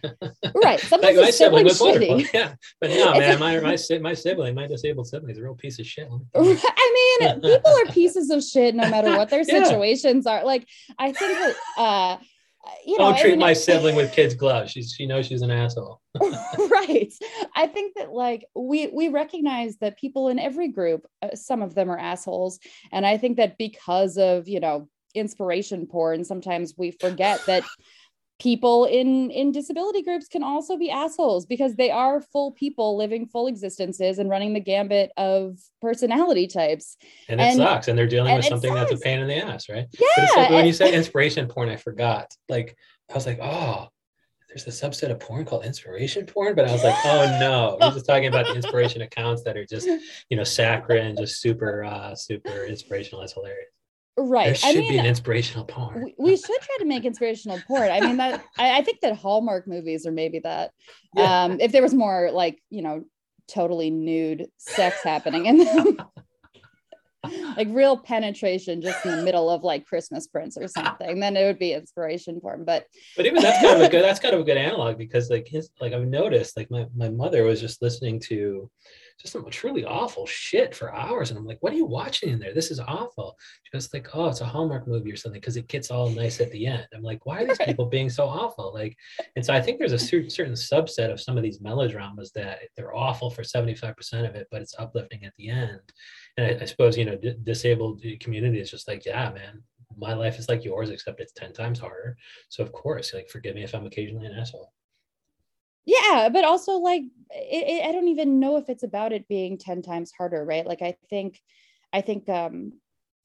right. 0.62 0.80
Sometimes 0.80 1.16
like 1.16 1.24
my 1.24 1.30
sibling, 1.30 1.64
was 1.64 1.80
shitty. 1.80 2.08
wonderful. 2.08 2.30
Yeah. 2.32 2.54
But 2.80 2.90
no, 2.90 3.12
man, 3.12 3.38
my, 3.38 3.60
my, 3.60 3.76
my 4.00 4.14
sibling, 4.14 4.54
my 4.54 4.66
disabled 4.66 5.08
sibling 5.08 5.32
is 5.32 5.38
a 5.38 5.42
real 5.42 5.54
piece 5.54 5.78
of 5.78 5.86
shit. 5.86 6.08
I 6.34 7.18
mean, 7.20 7.40
people 7.40 7.72
are 7.72 7.92
pieces 7.92 8.30
of 8.30 8.42
shit 8.44 8.74
no 8.74 8.88
matter 8.88 9.16
what 9.16 9.28
their 9.28 9.44
situations 9.44 10.26
are. 10.26 10.44
Like, 10.44 10.68
I 10.98 11.12
think 11.12 11.38
that, 11.38 11.54
uh, 11.76 12.16
you 12.86 12.98
know, 12.98 13.10
don't 13.10 13.18
treat 13.18 13.30
I 13.30 13.32
mean, 13.32 13.40
my 13.40 13.52
sibling 13.52 13.96
with 13.96 14.12
kids' 14.12 14.34
gloves. 14.34 14.70
She's 14.70 14.92
she 14.92 15.06
knows 15.06 15.26
she's 15.26 15.42
an 15.42 15.50
asshole. 15.50 16.00
right. 16.20 17.12
I 17.56 17.66
think 17.66 17.94
that 17.96 18.12
like 18.12 18.44
we 18.54 18.88
we 18.88 19.08
recognize 19.08 19.76
that 19.78 19.98
people 19.98 20.28
in 20.28 20.38
every 20.38 20.68
group, 20.68 21.06
uh, 21.22 21.34
some 21.34 21.62
of 21.62 21.74
them 21.74 21.90
are 21.90 21.98
assholes, 21.98 22.58
and 22.92 23.06
I 23.06 23.18
think 23.18 23.36
that 23.38 23.58
because 23.58 24.16
of 24.18 24.48
you 24.48 24.60
know 24.60 24.88
inspiration 25.14 25.86
porn 25.86 26.24
sometimes 26.24 26.72
we 26.78 26.90
forget 26.90 27.44
that 27.46 27.62
people 28.40 28.86
in 28.86 29.30
in 29.30 29.52
disability 29.52 30.02
groups 30.02 30.26
can 30.26 30.42
also 30.42 30.76
be 30.76 30.90
assholes 30.90 31.46
because 31.46 31.76
they 31.76 31.90
are 31.90 32.20
full 32.20 32.52
people 32.52 32.96
living 32.96 33.26
full 33.26 33.46
existences 33.46 34.18
and 34.18 34.28
running 34.28 34.52
the 34.52 34.60
gambit 34.60 35.12
of 35.16 35.58
personality 35.80 36.46
types. 36.46 36.96
And 37.28 37.40
it 37.40 37.44
and, 37.44 37.56
sucks 37.56 37.88
and 37.88 37.96
they're 37.96 38.06
dealing 38.06 38.30
and 38.30 38.38
with 38.38 38.46
something 38.46 38.74
that's 38.74 38.92
a 38.92 38.98
pain 38.98 39.20
in 39.20 39.28
the 39.28 39.36
ass 39.36 39.68
right? 39.68 39.86
Yeah 39.98 40.26
like 40.36 40.50
when 40.50 40.66
you 40.66 40.72
say 40.72 40.92
inspiration 40.94 41.46
porn 41.48 41.68
i 41.68 41.76
forgot. 41.76 42.32
Like 42.48 42.76
i 43.10 43.14
was 43.14 43.26
like 43.26 43.38
oh 43.40 43.88
there's 44.48 44.66
a 44.66 44.86
subset 44.86 45.10
of 45.10 45.18
porn 45.18 45.46
called 45.46 45.64
inspiration 45.64 46.26
porn, 46.26 46.54
but 46.54 46.68
I 46.68 46.72
was 46.72 46.84
like, 46.84 46.94
oh 47.06 47.38
no, 47.40 47.78
he's 47.80 47.94
just 47.94 48.06
talking 48.06 48.26
about 48.26 48.46
the 48.46 48.54
inspiration 48.54 49.00
accounts 49.00 49.42
that 49.44 49.56
are 49.56 49.64
just, 49.64 49.86
you 50.28 50.36
know, 50.36 50.44
saccharine, 50.44 51.16
just 51.16 51.40
super, 51.40 51.84
uh, 51.84 52.14
super 52.14 52.66
inspirational. 52.66 53.20
That's 53.22 53.32
hilarious. 53.32 53.70
Right. 54.16 54.46
There 54.46 54.54
should 54.54 54.76
I 54.76 54.80
mean, 54.80 54.92
be 54.92 54.98
an 54.98 55.06
inspirational 55.06 55.64
porn. 55.64 56.04
we, 56.04 56.14
we, 56.18 56.36
should 56.36 56.60
try 56.60 56.76
to 56.80 56.84
make 56.84 57.04
inspirational 57.04 57.58
porn. 57.66 57.90
I 57.90 58.00
mean, 58.00 58.18
that 58.18 58.44
I, 58.58 58.78
I, 58.78 58.82
think 58.82 59.00
that 59.00 59.16
Hallmark 59.16 59.66
movies 59.66 60.06
are 60.06 60.12
maybe 60.12 60.40
that. 60.40 60.72
Yeah. 61.14 61.44
Um, 61.44 61.60
if 61.60 61.72
there 61.72 61.82
was 61.82 61.92
more 61.92 62.30
like, 62.32 62.62
you 62.70 62.80
know, 62.80 63.04
totally 63.46 63.90
nude 63.90 64.46
sex 64.56 65.02
happening 65.04 65.44
in 65.44 65.58
them. 65.58 65.98
like 67.56 67.68
real 67.70 67.96
penetration 67.96 68.82
just 68.82 69.04
in 69.04 69.16
the 69.16 69.22
middle 69.22 69.48
of 69.50 69.62
like 69.62 69.86
Christmas 69.86 70.26
prints 70.26 70.56
or 70.56 70.66
something, 70.68 71.20
then 71.20 71.36
it 71.36 71.44
would 71.44 71.58
be 71.58 71.72
inspiration 71.72 72.40
porn. 72.40 72.64
But 72.64 72.86
but 73.16 73.26
even 73.26 73.42
that's 73.42 73.64
kind 73.64 73.80
of 73.80 73.86
a 73.86 73.90
good 73.90 74.04
that's 74.04 74.20
kind 74.20 74.34
of 74.34 74.40
a 74.40 74.44
good 74.44 74.56
analog 74.56 74.98
because 74.98 75.30
like 75.30 75.46
his 75.46 75.70
like 75.80 75.92
I've 75.92 76.06
noticed 76.06 76.56
like 76.56 76.70
my, 76.70 76.86
my 76.96 77.08
mother 77.08 77.44
was 77.44 77.60
just 77.60 77.82
listening 77.82 78.20
to 78.20 78.70
just 79.22 79.32
some 79.32 79.48
truly 79.50 79.84
awful 79.84 80.26
shit 80.26 80.74
for 80.74 80.94
hours. 80.94 81.30
And 81.30 81.38
I'm 81.38 81.46
like, 81.46 81.58
what 81.60 81.72
are 81.72 81.76
you 81.76 81.86
watching 81.86 82.30
in 82.30 82.38
there? 82.38 82.54
This 82.54 82.70
is 82.70 82.80
awful. 82.80 83.38
She 83.62 83.70
goes 83.72 83.92
like, 83.92 84.08
oh, 84.14 84.28
it's 84.28 84.40
a 84.40 84.44
Hallmark 84.44 84.88
movie 84.88 85.12
or 85.12 85.16
something 85.16 85.40
because 85.40 85.56
it 85.56 85.68
gets 85.68 85.90
all 85.90 86.08
nice 86.10 86.40
at 86.40 86.50
the 86.50 86.66
end. 86.66 86.86
I'm 86.94 87.02
like, 87.02 87.24
why 87.24 87.42
are 87.42 87.46
these 87.46 87.58
people 87.58 87.86
being 87.86 88.10
so 88.10 88.26
awful? 88.26 88.72
Like, 88.74 88.96
and 89.36 89.44
so 89.44 89.54
I 89.54 89.60
think 89.60 89.78
there's 89.78 89.92
a 89.92 89.98
certain 89.98 90.54
subset 90.54 91.12
of 91.12 91.20
some 91.20 91.36
of 91.36 91.42
these 91.42 91.60
melodramas 91.60 92.32
that 92.32 92.60
they're 92.76 92.94
awful 92.94 93.30
for 93.30 93.42
75% 93.42 94.28
of 94.28 94.34
it, 94.34 94.48
but 94.50 94.62
it's 94.62 94.78
uplifting 94.78 95.24
at 95.24 95.34
the 95.36 95.50
end. 95.50 95.80
And 96.36 96.46
I, 96.46 96.62
I 96.62 96.64
suppose, 96.66 96.96
you 96.96 97.04
know, 97.04 97.16
d- 97.16 97.36
disabled 97.42 98.02
community 98.20 98.60
is 98.60 98.70
just 98.70 98.88
like, 98.88 99.04
yeah, 99.04 99.30
man, 99.32 99.62
my 99.96 100.14
life 100.14 100.38
is 100.38 100.48
like 100.48 100.64
yours, 100.64 100.90
except 100.90 101.20
it's 101.20 101.32
10 101.32 101.52
times 101.52 101.78
harder. 101.78 102.16
So 102.48 102.62
of 102.62 102.72
course, 102.72 103.12
like, 103.12 103.28
forgive 103.28 103.54
me 103.54 103.64
if 103.64 103.74
I'm 103.74 103.86
occasionally 103.86 104.26
an 104.26 104.38
asshole 104.38 104.72
yeah 105.84 106.28
but 106.32 106.44
also 106.44 106.72
like 106.74 107.02
it, 107.30 107.82
it, 107.82 107.86
i 107.86 107.92
don't 107.92 108.08
even 108.08 108.38
know 108.38 108.56
if 108.56 108.68
it's 108.68 108.82
about 108.82 109.12
it 109.12 109.28
being 109.28 109.58
10 109.58 109.82
times 109.82 110.12
harder 110.16 110.44
right 110.44 110.66
like 110.66 110.82
i 110.82 110.94
think 111.10 111.40
i 111.92 112.00
think 112.00 112.28
um 112.28 112.72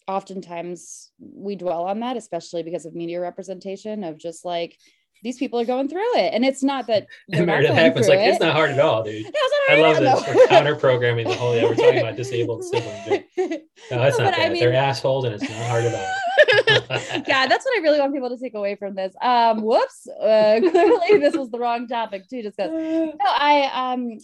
oftentimes 0.07 1.11
we 1.19 1.55
dwell 1.55 1.83
on 1.83 1.99
that 1.99 2.17
especially 2.17 2.63
because 2.63 2.85
of 2.85 2.95
media 2.95 3.19
representation 3.19 4.03
of 4.03 4.17
just 4.17 4.45
like 4.45 4.77
these 5.23 5.37
people 5.37 5.59
are 5.59 5.65
going 5.65 5.87
through 5.87 6.15
it 6.15 6.33
and 6.33 6.45
it's 6.45 6.63
not 6.63 6.87
that 6.87 7.07
not 7.27 7.63
it 7.63 7.73
happens 7.73 8.07
like 8.07 8.19
it. 8.19 8.29
it's 8.29 8.39
not 8.39 8.53
hard 8.53 8.71
at 8.71 8.79
all 8.79 9.03
dude 9.03 9.25
i 9.69 9.81
love 9.81 9.97
this 9.97 10.35
we're 10.35 10.47
counter 10.47 10.75
programming 10.75 11.27
the 11.27 11.35
whole 11.35 11.55
yeah 11.55 11.63
we're 11.63 11.75
talking 11.75 11.99
about 11.99 12.15
disabled 12.15 12.63
siblings 12.63 13.23
no 13.37 14.03
it's 14.03 14.17
not 14.17 14.25
but 14.25 14.35
bad 14.35 14.39
I 14.39 14.49
mean, 14.49 14.59
they're 14.61 14.73
assholes 14.73 15.25
and 15.25 15.33
it's 15.33 15.43
not 15.43 15.67
hard 15.67 15.85
at 15.85 15.93
all 15.93 16.13
yeah, 16.67 17.47
that's 17.47 17.65
what 17.65 17.77
I 17.77 17.81
really 17.81 17.99
want 17.99 18.13
people 18.13 18.29
to 18.29 18.37
take 18.37 18.53
away 18.53 18.75
from 18.75 18.95
this. 18.95 19.13
Um, 19.21 19.61
whoops, 19.61 20.07
uh, 20.07 20.59
clearly 20.59 21.19
this 21.19 21.35
was 21.35 21.49
the 21.49 21.59
wrong 21.59 21.87
topic 21.87 22.27
to 22.29 22.41
discuss. 22.41 22.69
No, 22.69 23.13
I 23.25 23.69
um, 23.73 24.17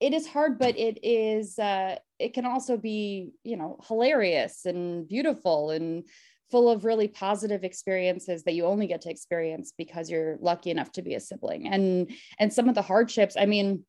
it 0.00 0.12
is 0.12 0.26
hard, 0.26 0.58
but 0.58 0.76
it 0.78 0.98
is. 1.02 1.58
Uh, 1.58 1.96
it 2.18 2.34
can 2.34 2.46
also 2.46 2.76
be, 2.76 3.32
you 3.42 3.56
know, 3.56 3.78
hilarious 3.86 4.66
and 4.66 5.08
beautiful 5.08 5.70
and 5.70 6.04
full 6.50 6.70
of 6.70 6.84
really 6.84 7.08
positive 7.08 7.64
experiences 7.64 8.44
that 8.44 8.54
you 8.54 8.64
only 8.64 8.86
get 8.86 9.00
to 9.02 9.10
experience 9.10 9.72
because 9.76 10.10
you're 10.10 10.38
lucky 10.40 10.70
enough 10.70 10.92
to 10.92 11.02
be 11.02 11.14
a 11.14 11.20
sibling. 11.20 11.68
And 11.68 12.10
and 12.38 12.52
some 12.52 12.68
of 12.68 12.74
the 12.74 12.82
hardships, 12.82 13.36
I 13.38 13.46
mean, 13.46 13.84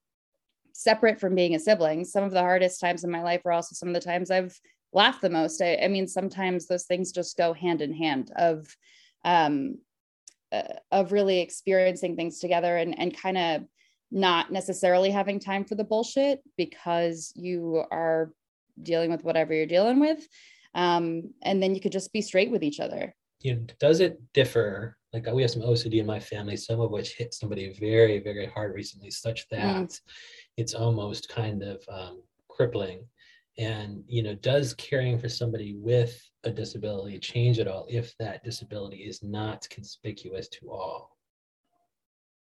separate 0.74 1.20
from 1.20 1.36
being 1.36 1.56
a 1.56 1.60
sibling, 1.60 2.06
some 2.06 2.24
of 2.24 2.32
the 2.32 2.42
hardest 2.42 2.80
times 2.80 3.04
in 3.04 3.12
my 3.12 3.22
life 3.22 3.42
are 3.46 3.52
also 3.52 3.74
some 3.74 3.90
of 3.90 3.94
the 3.94 4.02
times 4.02 4.32
I've 4.32 4.60
laugh 4.94 5.22
the 5.22 5.30
most. 5.30 5.62
I, 5.62 5.78
I 5.78 5.88
mean, 5.88 6.08
sometimes 6.08 6.68
those 6.68 6.86
things 6.86 7.12
just 7.12 7.38
go 7.38 7.54
hand 7.54 7.82
in 7.82 7.94
hand 7.94 8.32
of 8.36 8.68
um, 9.26 9.78
uh, 10.52 10.64
of 10.92 11.12
really 11.12 11.40
experiencing 11.40 12.16
things 12.16 12.40
together 12.40 12.78
and 12.78 12.98
and 12.98 13.16
kind 13.16 13.38
of 13.38 13.64
not 14.10 14.52
necessarily 14.52 15.12
having 15.12 15.40
time 15.40 15.66
for 15.66 15.76
the 15.76 15.84
bullshit 15.84 16.42
because 16.56 17.34
you 17.36 17.84
are 17.92 18.32
dealing 18.82 19.12
with 19.12 19.24
whatever 19.24 19.54
you're 19.54 19.66
dealing 19.66 20.00
with 20.00 20.26
um, 20.78 21.34
and 21.42 21.62
then 21.62 21.76
you 21.76 21.82
could 21.82 21.92
just 21.92 22.14
be 22.14 22.22
straight 22.22 22.52
with 22.52 22.64
each 22.64 22.80
other 22.80 23.14
you 23.42 23.56
know, 23.56 23.66
does 23.80 24.00
it 24.00 24.20
differ 24.34 24.98
like 25.14 25.26
we 25.34 25.42
have 25.42 25.52
some 25.52 25.62
ocd 25.64 25.94
in 25.94 26.06
my 26.06 26.20
family 26.20 26.56
some 26.56 26.80
of 26.80 26.92
which 26.92 27.16
hit 27.16 27.34
somebody 27.34 27.74
very 27.80 28.20
very 28.20 28.46
hard 28.46 28.74
recently 28.74 29.12
such 29.12 29.48
that 29.50 29.90
mm. 29.90 30.00
it's 30.56 30.74
almost 30.74 31.30
kind 31.30 31.64
of 31.64 31.84
um, 31.90 32.22
crippling 32.48 33.06
and 33.58 34.04
you 34.08 34.24
know 34.24 34.36
does 34.36 34.74
caring 34.76 35.18
for 35.18 35.30
somebody 35.30 35.76
with 35.78 36.22
a 36.44 36.52
disability 36.52 37.18
change 37.20 37.60
at 37.60 37.68
all 37.68 37.86
if 37.90 38.16
that 38.18 38.44
disability 38.44 38.98
is 38.98 39.24
not 39.24 39.68
conspicuous 39.70 40.48
to 40.48 40.70
all 40.72 41.18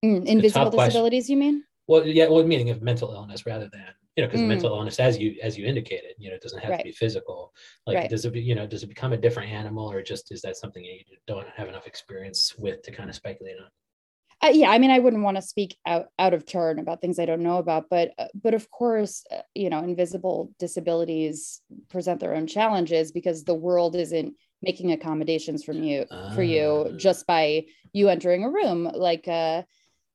mm, 0.04 0.24
invisible 0.26 0.70
disabilities 0.70 1.26
question. 1.26 1.38
you 1.38 1.52
mean 1.52 1.64
well 1.86 2.06
yeah 2.06 2.28
well 2.28 2.44
meaning 2.44 2.70
of 2.70 2.82
mental 2.82 3.12
illness 3.12 3.46
rather 3.46 3.68
than 3.72 3.86
you 4.18 4.24
know 4.24 4.28
because 4.28 4.40
mm. 4.40 4.48
mental 4.48 4.70
illness 4.70 4.98
as 4.98 5.16
you 5.16 5.36
as 5.44 5.56
you 5.56 5.64
indicated 5.64 6.10
you 6.18 6.28
know 6.28 6.34
it 6.34 6.42
doesn't 6.42 6.58
have 6.58 6.72
right. 6.72 6.78
to 6.78 6.84
be 6.84 6.90
physical 6.90 7.54
like 7.86 7.96
right. 7.96 8.10
does 8.10 8.24
it 8.24 8.32
be, 8.32 8.40
you 8.40 8.56
know 8.56 8.66
does 8.66 8.82
it 8.82 8.88
become 8.88 9.12
a 9.12 9.16
different 9.16 9.48
animal 9.48 9.88
or 9.88 10.02
just 10.02 10.32
is 10.32 10.42
that 10.42 10.56
something 10.56 10.84
you 10.84 10.98
don't 11.28 11.46
have 11.56 11.68
enough 11.68 11.86
experience 11.86 12.56
with 12.58 12.82
to 12.82 12.90
kind 12.90 13.08
of 13.08 13.14
speculate 13.14 13.54
on 13.60 14.48
uh, 14.48 14.52
yeah 14.52 14.70
i 14.70 14.78
mean 14.78 14.90
i 14.90 14.98
wouldn't 14.98 15.22
want 15.22 15.36
to 15.36 15.42
speak 15.42 15.76
out 15.86 16.06
out 16.18 16.34
of 16.34 16.44
turn 16.44 16.80
about 16.80 17.00
things 17.00 17.20
i 17.20 17.24
don't 17.24 17.44
know 17.44 17.58
about 17.58 17.84
but 17.88 18.10
uh, 18.18 18.26
but 18.42 18.54
of 18.54 18.68
course 18.72 19.22
uh, 19.30 19.40
you 19.54 19.70
know 19.70 19.84
invisible 19.84 20.50
disabilities 20.58 21.60
present 21.88 22.18
their 22.18 22.34
own 22.34 22.48
challenges 22.48 23.12
because 23.12 23.44
the 23.44 23.54
world 23.54 23.94
isn't 23.94 24.34
making 24.62 24.90
accommodations 24.90 25.62
from 25.62 25.84
you 25.84 26.04
for 26.34 26.42
you 26.42 26.88
ah. 26.88 26.96
just 26.96 27.24
by 27.24 27.64
you 27.92 28.08
entering 28.08 28.42
a 28.42 28.50
room 28.50 28.90
like 28.92 29.28
uh 29.28 29.62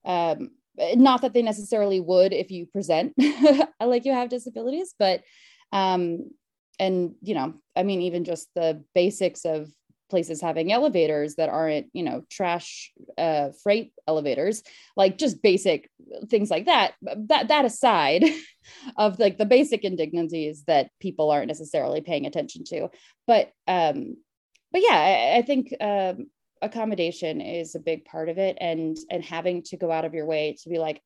um 0.04 0.50
not 0.96 1.22
that 1.22 1.34
they 1.34 1.42
necessarily 1.42 2.00
would 2.00 2.34
if 2.34 2.51
you 2.51 2.65
present 2.65 3.13
like 3.82 4.06
you 4.06 4.12
have 4.12 4.30
disabilities 4.30 4.96
but 4.98 5.22
um 5.72 6.30
and 6.80 7.13
you 7.22 7.36
know 7.36 7.53
i 7.75 7.84
mean 7.84 8.01
even 8.01 8.24
just 8.24 8.48
the 8.56 8.84
basics 8.96 9.46
of 9.46 9.70
places 10.10 10.42
having 10.42 10.72
elevators 10.72 11.36
that 11.36 11.50
aren't 11.50 11.88
you 11.94 12.03
know 12.03 12.24
trash 12.30 12.92
uh, 13.18 13.50
freight 13.63 13.94
elevators 14.08 14.62
like 14.96 15.18
just 15.18 15.42
basic 15.42 15.89
things 16.30 16.51
like 16.51 16.65
that 16.65 16.94
that 17.01 17.48
that 17.48 17.65
aside 17.65 18.24
of 18.98 19.18
like 19.18 19.39
the 19.39 19.46
basic 19.46 19.84
indignities 19.84 20.63
that 20.68 20.92
people 21.00 21.32
aren't 21.32 21.48
necessarily 21.48 22.01
paying 22.01 22.27
attention 22.27 22.63
to. 22.63 22.89
But 23.25 23.51
um 23.68 24.18
but 24.72 24.82
yeah 24.88 25.34
i, 25.34 25.38
I 25.39 25.42
think 25.42 25.74
um 25.82 26.27
accommodation 26.63 27.41
is 27.41 27.75
a 27.75 27.79
big 27.79 28.05
part 28.05 28.29
of 28.29 28.38
it 28.38 28.58
and 28.60 28.98
and 29.12 29.24
having 29.24 29.62
to 29.63 29.77
go 29.77 29.91
out 29.91 30.05
of 30.05 30.13
your 30.13 30.25
way 30.25 30.55
to 30.62 30.70
be 30.70 30.79
like 30.79 31.01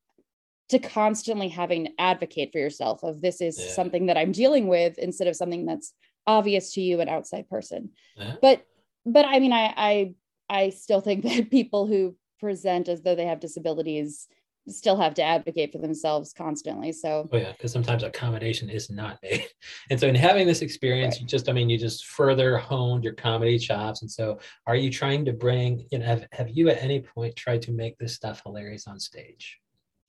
to 0.69 0.79
constantly 0.79 1.47
having 1.47 1.85
to 1.85 1.91
advocate 1.99 2.51
for 2.51 2.59
yourself 2.59 3.03
of 3.03 3.21
this 3.21 3.41
is 3.41 3.59
yeah. 3.59 3.71
something 3.71 4.05
that 4.05 4.17
i'm 4.17 4.31
dealing 4.31 4.67
with 4.67 4.97
instead 4.97 5.27
of 5.27 5.35
something 5.35 5.65
that's 5.65 5.93
obvious 6.25 6.73
to 6.73 6.81
you 6.81 7.01
an 7.01 7.09
outside 7.09 7.49
person 7.49 7.89
yeah. 8.17 8.35
but 8.41 8.63
but 9.07 9.25
I 9.25 9.39
mean, 9.39 9.53
I, 9.53 9.73
I, 9.77 10.13
I 10.49 10.69
still 10.69 11.01
think 11.01 11.23
that 11.23 11.49
people 11.49 11.87
who 11.87 12.15
present 12.39 12.87
as 12.89 13.01
though 13.01 13.15
they 13.15 13.25
have 13.25 13.39
disabilities 13.39 14.27
still 14.69 14.97
have 14.97 15.13
to 15.15 15.23
advocate 15.23 15.71
for 15.71 15.77
themselves 15.79 16.33
constantly. 16.33 16.91
So, 16.91 17.29
oh 17.31 17.37
yeah, 17.37 17.51
because 17.51 17.71
sometimes 17.71 18.03
accommodation 18.03 18.69
is 18.69 18.89
not 18.89 19.19
made. 19.23 19.47
And 19.89 19.99
so, 19.99 20.07
in 20.07 20.15
having 20.15 20.47
this 20.47 20.61
experience, 20.61 21.15
right. 21.15 21.21
you 21.21 21.27
just, 21.27 21.49
I 21.49 21.53
mean, 21.53 21.69
you 21.69 21.77
just 21.77 22.05
further 22.05 22.57
honed 22.57 23.03
your 23.03 23.13
comedy 23.13 23.57
chops. 23.57 24.01
And 24.01 24.11
so, 24.11 24.39
are 24.65 24.75
you 24.75 24.91
trying 24.91 25.25
to 25.25 25.33
bring, 25.33 25.85
you 25.91 25.99
know, 25.99 26.05
have, 26.05 26.27
have 26.31 26.49
you 26.49 26.69
at 26.69 26.81
any 26.81 27.01
point 27.01 27.35
tried 27.35 27.61
to 27.63 27.71
make 27.71 27.97
this 27.97 28.13
stuff 28.13 28.41
hilarious 28.45 28.87
on 28.87 28.99
stage? 28.99 29.59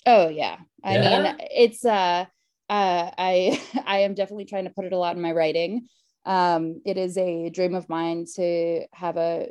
Oh 0.06 0.28
yeah, 0.28 0.58
I 0.82 0.96
yeah? 0.96 1.22
mean, 1.22 1.36
it's 1.50 1.84
uh, 1.84 2.24
uh, 2.68 3.10
I 3.18 3.60
I 3.86 4.00
am 4.00 4.14
definitely 4.14 4.46
trying 4.46 4.64
to 4.64 4.70
put 4.70 4.84
it 4.84 4.92
a 4.92 4.98
lot 4.98 5.16
in 5.16 5.22
my 5.22 5.32
writing. 5.32 5.88
Um, 6.24 6.82
it 6.84 6.98
is 6.98 7.16
a 7.16 7.48
dream 7.48 7.74
of 7.74 7.88
mine 7.88 8.26
to 8.36 8.86
have 8.92 9.16
a 9.16 9.48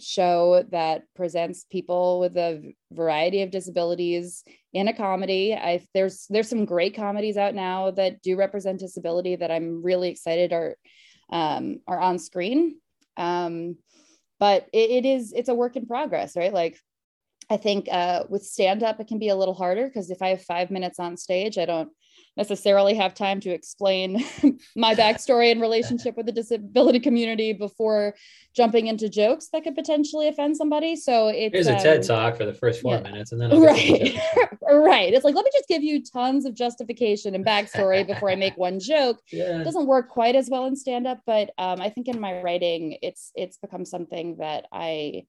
show 0.00 0.64
that 0.70 1.02
presents 1.16 1.64
people 1.64 2.20
with 2.20 2.36
a 2.36 2.74
variety 2.92 3.42
of 3.42 3.50
disabilities 3.50 4.44
in 4.72 4.88
a 4.88 4.92
comedy. 4.92 5.54
I 5.54 5.84
there's 5.94 6.26
there's 6.30 6.48
some 6.48 6.64
great 6.64 6.94
comedies 6.94 7.36
out 7.36 7.54
now 7.54 7.90
that 7.92 8.22
do 8.22 8.36
represent 8.36 8.80
disability 8.80 9.36
that 9.36 9.50
I'm 9.50 9.82
really 9.82 10.08
excited 10.08 10.52
are 10.52 10.76
um, 11.30 11.80
are 11.86 12.00
on 12.00 12.18
screen. 12.18 12.76
Um, 13.16 13.76
but 14.38 14.68
it, 14.72 14.90
it 14.90 15.06
is 15.06 15.32
it's 15.32 15.48
a 15.48 15.54
work 15.54 15.76
in 15.76 15.86
progress, 15.86 16.36
right? 16.36 16.52
Like 16.52 16.78
I 17.50 17.56
think 17.56 17.88
uh, 17.90 18.24
with 18.28 18.44
stand 18.44 18.82
up, 18.82 19.00
it 19.00 19.08
can 19.08 19.18
be 19.18 19.30
a 19.30 19.36
little 19.36 19.54
harder 19.54 19.86
because 19.86 20.10
if 20.10 20.22
I 20.22 20.28
have 20.28 20.42
five 20.42 20.70
minutes 20.70 20.98
on 20.98 21.16
stage, 21.16 21.58
I 21.58 21.64
don't 21.64 21.90
necessarily 22.38 22.94
have 22.94 23.14
time 23.14 23.40
to 23.40 23.50
explain 23.50 24.24
my 24.76 24.94
backstory 24.94 25.50
and 25.50 25.60
relationship 25.60 26.16
with 26.16 26.24
the 26.24 26.32
disability 26.32 27.00
community 27.00 27.52
before 27.52 28.14
jumping 28.54 28.86
into 28.86 29.08
jokes 29.08 29.48
that 29.52 29.64
could 29.64 29.74
potentially 29.74 30.28
offend 30.28 30.56
somebody. 30.56 30.94
So 30.94 31.28
it's 31.28 31.52
here's 31.52 31.66
a 31.66 31.76
um, 31.76 31.82
TED 31.82 32.04
talk 32.04 32.36
for 32.36 32.46
the 32.46 32.54
first 32.54 32.80
four 32.80 32.94
yeah. 32.94 33.02
minutes, 33.02 33.32
and 33.32 33.40
then 33.40 33.60
right, 33.60 34.16
right. 34.62 35.12
It's 35.12 35.24
like 35.24 35.34
let 35.34 35.44
me 35.44 35.50
just 35.52 35.68
give 35.68 35.82
you 35.82 36.02
tons 36.02 36.46
of 36.46 36.54
justification 36.54 37.34
and 37.34 37.44
backstory 37.44 38.06
before 38.06 38.30
I 38.30 38.36
make 38.36 38.56
one 38.56 38.80
joke. 38.80 39.18
Yeah. 39.30 39.60
It 39.60 39.64
doesn't 39.64 39.86
work 39.86 40.08
quite 40.08 40.34
as 40.34 40.48
well 40.50 40.66
in 40.66 40.74
stand 40.74 41.06
up, 41.06 41.20
but 41.26 41.50
um, 41.58 41.80
I 41.80 41.90
think 41.90 42.08
in 42.08 42.18
my 42.18 42.40
writing, 42.40 42.98
it's 43.02 43.30
it's 43.34 43.58
become 43.58 43.84
something 43.84 44.36
that 44.38 44.66
I 44.72 45.26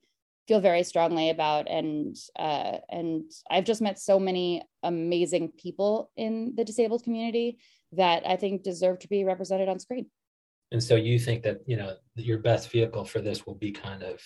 feel 0.49 0.59
very 0.59 0.83
strongly 0.83 1.29
about 1.29 1.69
and 1.69 2.15
uh, 2.47 2.77
and 2.89 3.31
i've 3.51 3.63
just 3.71 3.81
met 3.87 3.99
so 3.99 4.19
many 4.19 4.63
amazing 4.81 5.51
people 5.63 6.09
in 6.17 6.53
the 6.57 6.65
disabled 6.65 7.03
community 7.03 7.59
that 7.91 8.27
i 8.27 8.35
think 8.35 8.63
deserve 8.63 8.97
to 8.99 9.07
be 9.07 9.23
represented 9.23 9.69
on 9.69 9.79
screen. 9.79 10.07
And 10.71 10.83
so 10.83 10.95
you 10.95 11.17
think 11.17 11.43
that 11.43 11.57
you 11.65 11.77
know 11.77 11.95
your 12.15 12.39
best 12.39 12.69
vehicle 12.71 13.05
for 13.05 13.21
this 13.21 13.45
will 13.45 13.55
be 13.55 13.71
kind 13.71 14.03
of 14.03 14.17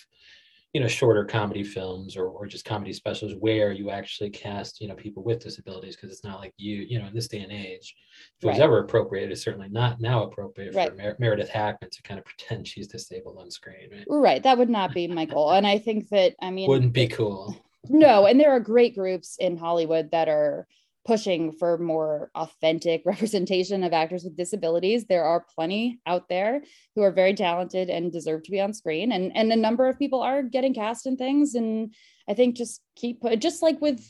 you 0.74 0.80
know 0.80 0.88
shorter 0.88 1.24
comedy 1.24 1.62
films 1.62 2.16
or, 2.16 2.26
or 2.26 2.46
just 2.46 2.64
comedy 2.64 2.92
specials 2.92 3.32
where 3.38 3.70
you 3.70 3.90
actually 3.90 4.28
cast 4.28 4.80
you 4.80 4.88
know 4.88 4.94
people 4.94 5.22
with 5.22 5.42
disabilities 5.42 5.94
because 5.94 6.10
it's 6.10 6.24
not 6.24 6.40
like 6.40 6.52
you 6.58 6.78
you 6.88 6.98
know 6.98 7.06
in 7.06 7.14
this 7.14 7.28
day 7.28 7.38
and 7.38 7.52
age 7.52 7.94
if 8.36 8.42
it 8.42 8.46
was 8.46 8.58
right. 8.58 8.64
ever 8.64 8.80
appropriate 8.80 9.30
it's 9.30 9.42
certainly 9.42 9.68
not 9.70 10.00
now 10.00 10.24
appropriate 10.24 10.74
right. 10.74 10.90
for 10.90 10.96
Mer- 10.96 11.16
meredith 11.20 11.48
hackman 11.48 11.90
to 11.90 12.02
kind 12.02 12.18
of 12.18 12.26
pretend 12.26 12.66
she's 12.66 12.88
disabled 12.88 13.38
on 13.38 13.50
screen 13.50 13.88
right? 13.92 14.04
right 14.08 14.42
that 14.42 14.58
would 14.58 14.68
not 14.68 14.92
be 14.92 15.06
my 15.06 15.24
goal 15.24 15.52
and 15.52 15.66
i 15.66 15.78
think 15.78 16.08
that 16.08 16.34
i 16.42 16.50
mean 16.50 16.68
wouldn't 16.68 16.92
be 16.92 17.06
cool 17.06 17.56
no 17.88 18.26
and 18.26 18.40
there 18.40 18.50
are 18.50 18.60
great 18.60 18.96
groups 18.96 19.36
in 19.38 19.56
hollywood 19.56 20.10
that 20.10 20.28
are 20.28 20.66
pushing 21.04 21.52
for 21.52 21.78
more 21.78 22.30
authentic 22.34 23.02
representation 23.06 23.84
of 23.84 23.92
actors 23.92 24.24
with 24.24 24.36
disabilities. 24.36 25.04
There 25.04 25.24
are 25.24 25.46
plenty 25.54 26.00
out 26.06 26.28
there 26.28 26.62
who 26.94 27.02
are 27.02 27.12
very 27.12 27.34
talented 27.34 27.90
and 27.90 28.12
deserve 28.12 28.42
to 28.44 28.50
be 28.50 28.60
on 28.60 28.72
screen, 28.72 29.12
and 29.12 29.36
and 29.36 29.52
a 29.52 29.56
number 29.56 29.88
of 29.88 29.98
people 29.98 30.22
are 30.22 30.42
getting 30.42 30.74
cast 30.74 31.06
in 31.06 31.16
things. 31.16 31.54
And 31.54 31.94
I 32.28 32.34
think 32.34 32.56
just 32.56 32.82
keep 32.96 33.22
just 33.38 33.62
like 33.62 33.80
with 33.80 34.02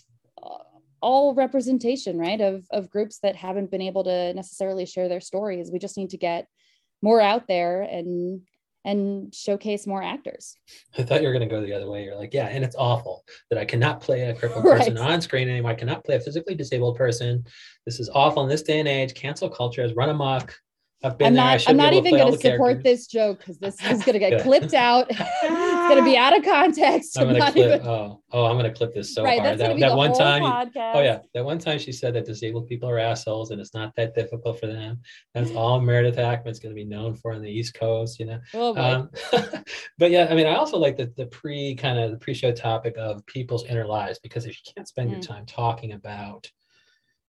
all 1.05 1.35
representation, 1.35 2.19
right, 2.19 2.41
of 2.41 2.65
of 2.71 2.91
groups 2.91 3.19
that 3.19 3.37
haven't 3.37 3.71
been 3.71 3.83
able 3.83 4.05
to 4.05 4.33
necessarily 4.33 4.87
share 4.87 5.09
their 5.09 5.21
stories. 5.21 5.71
We 5.71 5.79
just 5.79 5.99
need 5.99 6.11
to 6.11 6.17
get 6.17 6.49
more 7.03 7.21
out 7.21 7.47
there 7.47 7.83
and 7.83 8.41
and 8.85 9.35
showcase 9.35 9.87
more 9.87 10.03
actors. 10.03 10.57
I 10.99 11.03
thought 11.03 11.23
you 11.23 11.29
were 11.29 11.33
going 11.33 11.49
to 11.49 11.55
go 11.55 11.63
the 11.63 11.73
other 11.73 11.91
way. 11.91 12.05
You're 12.05 12.17
like, 12.17 12.35
yeah, 12.35 12.49
and 12.49 12.65
it's 12.65 12.77
awful 12.77 13.25
that 13.51 13.59
I 13.59 13.65
cannot 13.65 14.01
play 14.01 14.23
a 14.23 14.35
crippled 14.35 14.65
right. 14.65 14.79
person 14.79 14.99
on 14.99 15.21
screen 15.21 15.49
anymore. 15.49 15.71
I 15.71 15.75
cannot 15.75 16.05
play 16.05 16.17
a 16.17 16.21
physically 16.21 16.55
disabled 16.55 16.97
person. 16.97 17.45
This 17.87 18.01
is 18.01 18.11
awful 18.15 18.43
in 18.43 18.49
this 18.49 18.63
day 18.63 18.81
and 18.81 18.89
age. 18.89 19.15
Cancel 19.15 19.49
culture 19.49 19.83
has 19.83 19.95
run 19.95 20.11
amok. 20.11 20.55
I've 21.05 21.19
been 21.19 21.27
I'm 21.29 21.35
there. 21.35 21.45
Not, 21.45 21.69
I'm 21.69 21.77
not 21.77 21.93
even 21.93 22.17
going 22.17 22.33
to 22.33 22.39
support 22.39 22.83
this 22.83 23.07
joke 23.07 23.39
because 23.39 23.59
this 23.59 23.75
is 23.85 24.03
going 24.05 24.15
to 24.15 24.19
get 24.19 24.43
clipped 24.43 24.73
out. 24.73 25.07
it's 25.11 25.89
going 25.89 25.99
to 25.99 26.05
be 26.05 26.17
out 26.17 26.37
of 26.37 26.43
context. 26.45 27.19
I'm, 27.19 27.29
I'm 27.29 27.35
going 27.35 27.47
to 27.47 27.53
clip. 27.53 27.81
Even... 27.81 27.87
Oh, 27.87 28.23
oh, 28.33 28.45
I'm 28.47 28.57
going 28.57 28.71
to 28.71 28.77
clip 28.77 28.95
this 28.95 29.15
so 29.15 29.23
right, 29.23 29.39
hard. 29.39 29.59
That, 29.59 29.79
that 29.81 29.95
one 29.95 30.15
time. 30.15 30.43
Podcast. 30.43 30.95
Oh 30.95 31.03
yeah, 31.03 31.19
that 31.35 31.45
one 31.45 31.59
time 31.59 31.79
she 31.79 31.93
said 31.93 32.15
that 32.15 32.25
disabled 32.25 32.69
people 32.69 32.89
are 32.89 32.99
assholes 32.99 33.51
and 33.51 33.61
it's 33.61 33.75
not 33.75 33.95
that 33.97 34.15
difficult 34.15 34.59
for 34.59 34.67
them. 34.67 35.01
That's 35.35 35.51
all 35.55 35.81
Meredith 35.81 36.17
Hackman's 36.17 36.59
going 36.59 36.75
to 36.75 36.81
be 36.81 36.87
known 36.87 37.15
for 37.15 37.33
on 37.33 37.43
the 37.43 37.51
East 37.51 37.75
Coast. 37.75 38.19
You 38.19 38.27
know. 38.27 38.41
Oh, 38.55 38.75
um, 38.77 39.11
but 39.99 40.11
yeah, 40.11 40.29
I 40.31 40.35
mean, 40.35 40.47
I 40.47 40.55
also 40.55 40.79
like 40.79 40.97
the 40.97 41.13
the 41.17 41.27
pre 41.27 41.75
kind 41.75 41.99
of 41.99 42.13
the 42.13 42.19
pre-show 42.19 42.53
topic 42.53 42.95
of 42.97 43.25
people's 43.27 43.65
inner 43.67 43.87
lives 43.87 44.19
because 44.21 44.47
if 44.47 44.57
you 44.57 44.73
can't 44.75 44.89
spend 44.89 45.11
mm. 45.11 45.13
your 45.15 45.23
time 45.23 45.45
talking 45.45 45.93
about 45.93 46.51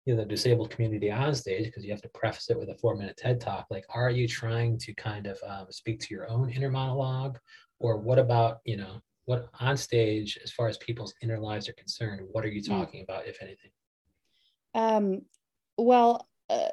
you 0.05 0.15
know 0.15 0.23
the 0.23 0.29
disabled 0.29 0.71
community 0.71 1.11
on 1.11 1.35
stage 1.35 1.67
because 1.67 1.85
you 1.85 1.91
have 1.91 2.03
to 2.03 2.09
preface 2.09 2.51
it 2.51 2.59
with 2.59 2.69
a 2.71 2.75
four 2.75 2.97
minute 2.97 3.17
ted 3.17 3.41
talk 3.41 3.67
like 3.71 3.85
are 3.91 4.11
you 4.11 4.27
trying 4.27 4.77
to 4.79 4.93
kind 4.95 5.27
of 5.27 5.39
um, 5.47 5.67
speak 5.71 6.01
to 6.01 6.15
your 6.15 6.29
own 6.29 6.51
inner 6.51 6.71
monologue? 6.71 7.39
Or 7.79 7.99
what 7.99 8.19
about 8.19 8.59
you 8.65 8.77
know 8.77 9.01
what 9.25 9.49
on 9.61 9.77
stage 9.77 10.39
as 10.43 10.53
far 10.53 10.69
as 10.69 10.77
people's 10.79 11.15
inner 11.23 11.39
lives 11.39 11.69
are 11.69 11.75
concerned 11.75 12.27
what 12.33 12.45
are 12.45 12.49
you 12.49 12.63
hmm. 12.63 12.81
talking 12.81 13.03
about 13.03 13.27
if 13.27 13.39
anything? 13.41 13.71
Um 14.75 15.23
well 15.79 16.29
uh, 16.51 16.69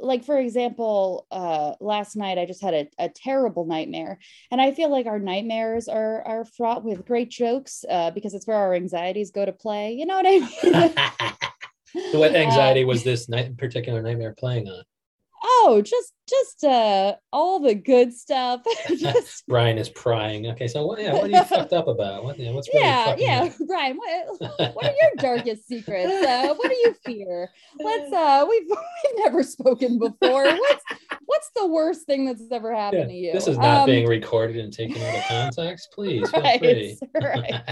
like 0.00 0.24
for 0.24 0.38
example 0.38 1.26
uh 1.30 1.74
last 1.80 2.16
night 2.16 2.38
i 2.38 2.46
just 2.46 2.62
had 2.62 2.74
a, 2.74 2.88
a 2.98 3.08
terrible 3.08 3.66
nightmare. 3.66 4.18
And 4.50 4.60
i 4.60 4.72
feel 4.72 4.90
like 4.90 5.06
our 5.06 5.18
nightmares 5.20 5.86
are 5.86 6.22
are 6.26 6.44
fraught 6.44 6.82
with 6.82 7.06
great 7.06 7.30
jokes 7.30 7.84
uh 7.88 8.10
because 8.10 8.34
it's 8.34 8.46
where 8.46 8.56
our 8.56 8.74
anxieties 8.74 9.30
go 9.30 9.44
to 9.44 9.52
play. 9.52 9.92
You 9.92 10.06
know 10.06 10.16
what 10.16 10.26
i 10.26 10.38
mean 11.30 11.48
So 12.10 12.18
what 12.18 12.34
anxiety 12.34 12.84
was 12.84 13.04
this 13.04 13.28
night 13.28 13.56
particular 13.56 14.02
nightmare 14.02 14.34
playing 14.38 14.68
on? 14.68 14.84
oh 15.44 15.82
just 15.84 16.12
just 16.28 16.64
uh 16.64 17.14
all 17.32 17.60
the 17.60 17.74
good 17.74 18.12
stuff. 18.12 18.62
Just... 18.88 19.44
brian 19.48 19.76
is 19.76 19.88
prying. 19.88 20.46
Okay 20.48 20.68
so 20.68 20.86
what 20.86 21.00
yeah 21.00 21.12
what 21.12 21.24
are 21.24 21.28
you 21.28 21.44
fucked 21.44 21.72
up 21.72 21.88
about? 21.88 22.24
What, 22.24 22.38
yeah, 22.38 22.52
what's 22.52 22.68
really 22.72 22.86
yeah 22.86 23.16
yeah 23.18 23.42
up? 23.44 23.52
brian 23.66 23.96
what, 23.96 24.74
what 24.74 24.84
are 24.84 24.94
your 25.00 25.10
darkest 25.18 25.66
secrets 25.66 26.12
uh? 26.12 26.54
What 26.54 26.68
do 26.68 26.76
you 26.76 26.94
fear? 27.04 27.50
Let's 27.78 28.12
uh 28.12 28.46
we've 28.48 28.68
we've 28.68 29.24
never 29.24 29.42
spoken 29.42 29.98
before. 29.98 30.44
What's 30.44 30.84
what's 31.26 31.50
the 31.56 31.66
worst 31.66 32.06
thing 32.06 32.26
that's 32.26 32.42
ever 32.50 32.74
happened 32.74 33.02
yeah, 33.02 33.06
to 33.08 33.14
you? 33.14 33.32
this 33.32 33.48
is 33.48 33.58
not 33.58 33.80
um, 33.80 33.86
being 33.86 34.06
recorded 34.06 34.56
and 34.56 34.72
taken 34.72 35.02
out 35.02 35.16
of 35.16 35.24
context. 35.24 35.88
Please 35.92 36.30
feel 36.30 36.40
right, 36.40 36.60
free. 36.60 36.98
right. 37.14 37.62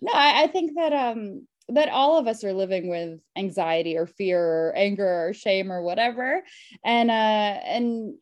no 0.00 0.12
I, 0.12 0.44
I 0.44 0.46
think 0.48 0.72
that 0.76 0.92
um 0.92 1.46
that 1.68 1.88
all 1.88 2.18
of 2.18 2.26
us 2.26 2.44
are 2.44 2.52
living 2.52 2.88
with 2.88 3.20
anxiety 3.36 3.96
or 3.96 4.06
fear 4.06 4.40
or 4.40 4.72
anger 4.76 5.28
or 5.28 5.32
shame 5.32 5.70
or 5.70 5.82
whatever 5.82 6.42
and 6.84 7.10
uh 7.10 7.14
and 7.14 8.14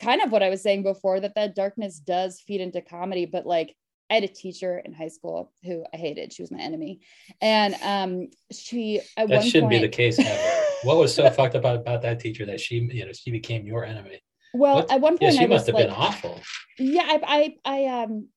kind 0.00 0.22
of 0.22 0.32
what 0.32 0.42
i 0.42 0.50
was 0.50 0.62
saying 0.62 0.82
before 0.82 1.20
that 1.20 1.34
that 1.34 1.54
darkness 1.54 1.98
does 1.98 2.40
feed 2.40 2.60
into 2.60 2.80
comedy 2.80 3.26
but 3.26 3.46
like 3.46 3.74
I 4.10 4.14
had 4.14 4.24
a 4.24 4.28
teacher 4.28 4.76
in 4.84 4.92
high 4.92 5.08
school 5.08 5.52
who 5.62 5.84
I 5.94 5.96
hated. 5.96 6.32
She 6.32 6.42
was 6.42 6.50
my 6.50 6.58
enemy, 6.58 6.98
and 7.40 7.76
um, 7.80 8.28
she 8.50 9.00
at 9.16 9.28
that 9.28 9.44
shouldn't 9.44 9.70
point, 9.70 9.82
be 9.82 9.86
the 9.86 9.88
case 9.88 10.18
ever. 10.18 10.64
what 10.82 10.96
was 10.96 11.14
so 11.14 11.30
fucked 11.30 11.54
up 11.54 11.60
about, 11.60 11.76
about 11.76 12.02
that 12.02 12.18
teacher 12.18 12.44
that 12.46 12.60
she, 12.60 12.76
you 12.76 13.06
know, 13.06 13.12
she 13.12 13.30
became 13.30 13.66
your 13.66 13.84
enemy? 13.84 14.20
Well, 14.52 14.76
what? 14.76 14.90
at 14.90 15.00
one 15.00 15.12
point, 15.18 15.34
yeah, 15.34 15.38
she 15.38 15.44
I 15.44 15.46
must 15.46 15.66
have 15.66 15.74
like, 15.74 15.86
been 15.86 15.94
awful. 15.94 16.40
Yeah, 16.78 17.02
I, 17.04 17.20
I, 17.24 17.54
I, 17.64 18.02
um, 18.02 18.28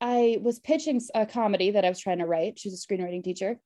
I 0.00 0.38
was 0.40 0.58
pitching 0.60 1.00
a 1.14 1.26
comedy 1.26 1.72
that 1.72 1.84
I 1.84 1.88
was 1.88 1.98
trying 1.98 2.18
to 2.18 2.26
write. 2.26 2.58
She's 2.58 2.74
a 2.74 2.76
screenwriting 2.76 3.24
teacher. 3.24 3.58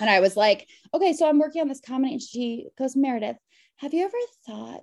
And 0.00 0.10
I 0.10 0.20
was 0.20 0.36
like, 0.36 0.68
okay, 0.92 1.12
so 1.12 1.28
I'm 1.28 1.38
working 1.38 1.62
on 1.62 1.68
this 1.68 1.80
comedy. 1.80 2.14
And 2.14 2.22
she 2.22 2.68
goes, 2.78 2.96
Meredith, 2.96 3.36
have 3.76 3.94
you 3.94 4.04
ever 4.04 4.16
thought 4.46 4.82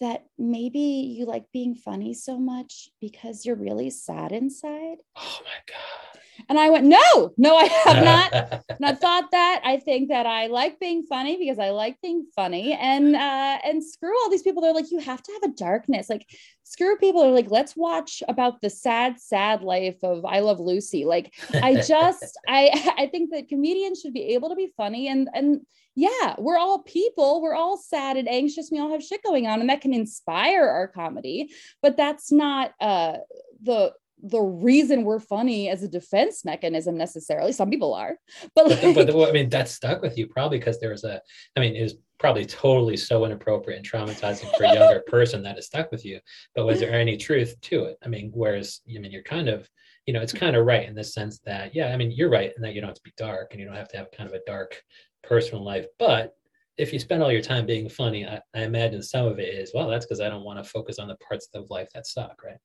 that 0.00 0.24
maybe 0.36 0.80
you 1.16 1.26
like 1.26 1.44
being 1.52 1.74
funny 1.74 2.12
so 2.14 2.38
much 2.38 2.88
because 3.00 3.46
you're 3.46 3.56
really 3.56 3.90
sad 3.90 4.32
inside? 4.32 4.98
Oh 5.16 5.38
my 5.44 5.60
God. 5.66 6.20
And 6.48 6.58
I 6.58 6.70
went, 6.70 6.86
no, 6.86 7.32
no, 7.36 7.56
I 7.56 7.64
have 7.64 8.04
not, 8.04 8.64
not 8.80 9.00
thought 9.00 9.30
that. 9.30 9.60
I 9.64 9.78
think 9.78 10.08
that 10.08 10.26
I 10.26 10.46
like 10.46 10.78
being 10.80 11.04
funny 11.04 11.36
because 11.36 11.58
I 11.58 11.70
like 11.70 12.00
being 12.00 12.26
funny. 12.34 12.72
And 12.72 13.14
uh, 13.14 13.58
and 13.64 13.82
screw 13.82 14.14
all 14.22 14.30
these 14.30 14.42
people. 14.42 14.62
They're 14.62 14.72
like, 14.72 14.90
you 14.90 14.98
have 14.98 15.22
to 15.22 15.32
have 15.32 15.50
a 15.50 15.54
darkness. 15.54 16.08
Like, 16.10 16.26
screw 16.64 16.96
people 16.96 17.22
are 17.22 17.30
like, 17.30 17.50
let's 17.50 17.76
watch 17.76 18.22
about 18.28 18.60
the 18.60 18.70
sad, 18.70 19.20
sad 19.20 19.62
life 19.62 19.98
of 20.02 20.24
I 20.24 20.40
Love 20.40 20.60
Lucy. 20.60 21.04
Like, 21.04 21.34
I 21.54 21.74
just, 21.86 22.38
I 22.48 22.94
I 22.98 23.06
think 23.06 23.30
that 23.30 23.48
comedians 23.48 24.00
should 24.00 24.14
be 24.14 24.34
able 24.34 24.48
to 24.50 24.56
be 24.56 24.72
funny 24.76 25.08
and 25.08 25.28
and 25.34 25.60
yeah, 25.94 26.36
we're 26.38 26.56
all 26.56 26.78
people. 26.80 27.42
We're 27.42 27.54
all 27.54 27.76
sad 27.76 28.16
and 28.16 28.28
anxious. 28.28 28.70
We 28.70 28.78
all 28.78 28.90
have 28.92 29.02
shit 29.02 29.22
going 29.22 29.46
on, 29.46 29.60
and 29.60 29.68
that 29.68 29.82
can 29.82 29.92
inspire 29.92 30.66
our 30.66 30.88
comedy. 30.88 31.52
But 31.82 31.96
that's 31.96 32.32
not 32.32 32.72
uh, 32.80 33.18
the 33.62 33.92
the 34.22 34.40
reason 34.40 35.02
we're 35.02 35.18
funny 35.18 35.68
as 35.68 35.82
a 35.82 35.88
defense 35.88 36.44
mechanism 36.44 36.96
necessarily. 36.96 37.52
Some 37.52 37.70
people 37.70 37.92
are, 37.92 38.16
but, 38.54 38.68
like, 38.68 38.94
but, 38.94 39.12
but 39.12 39.28
I 39.28 39.32
mean, 39.32 39.48
that 39.50 39.68
stuck 39.68 40.00
with 40.00 40.16
you 40.16 40.28
probably 40.28 40.58
because 40.58 40.78
there 40.78 40.90
was 40.90 41.04
a, 41.04 41.20
I 41.56 41.60
mean, 41.60 41.74
it 41.74 41.82
was 41.82 41.96
probably 42.20 42.46
totally 42.46 42.96
so 42.96 43.24
inappropriate 43.24 43.78
and 43.78 43.88
traumatizing 43.88 44.56
for 44.56 44.62
a 44.62 44.74
younger 44.74 45.00
person 45.08 45.42
that 45.42 45.58
it 45.58 45.64
stuck 45.64 45.90
with 45.90 46.04
you. 46.04 46.20
But 46.54 46.66
was 46.66 46.78
there 46.78 46.92
any 46.92 47.16
truth 47.16 47.60
to 47.62 47.84
it? 47.84 47.98
I 48.04 48.08
mean, 48.08 48.30
whereas, 48.32 48.80
I 48.88 49.00
mean, 49.00 49.10
you're 49.10 49.24
kind 49.24 49.48
of, 49.48 49.68
you 50.06 50.14
know, 50.14 50.20
it's 50.20 50.32
kind 50.32 50.54
of 50.54 50.64
right 50.64 50.88
in 50.88 50.94
the 50.94 51.02
sense 51.02 51.40
that, 51.40 51.74
yeah, 51.74 51.92
I 51.92 51.96
mean, 51.96 52.12
you're 52.12 52.30
right 52.30 52.52
in 52.56 52.62
that 52.62 52.74
you 52.74 52.80
don't 52.80 52.88
have 52.88 52.96
to 52.96 53.02
be 53.02 53.12
dark 53.16 53.48
and 53.50 53.60
you 53.60 53.66
don't 53.66 53.76
have 53.76 53.88
to 53.88 53.96
have 53.96 54.12
kind 54.16 54.28
of 54.28 54.34
a 54.34 54.44
dark 54.46 54.80
personal 55.24 55.64
life. 55.64 55.86
But 55.98 56.32
if 56.78 56.92
you 56.92 57.00
spend 57.00 57.24
all 57.24 57.32
your 57.32 57.42
time 57.42 57.66
being 57.66 57.88
funny, 57.88 58.24
I, 58.24 58.40
I 58.54 58.62
imagine 58.62 59.02
some 59.02 59.26
of 59.26 59.40
it 59.40 59.52
is, 59.54 59.72
well, 59.74 59.88
that's 59.88 60.06
because 60.06 60.20
I 60.20 60.28
don't 60.28 60.44
want 60.44 60.62
to 60.62 60.70
focus 60.70 61.00
on 61.00 61.08
the 61.08 61.16
parts 61.16 61.48
of 61.54 61.70
life 61.70 61.88
that 61.94 62.06
suck, 62.06 62.42
right? 62.44 62.58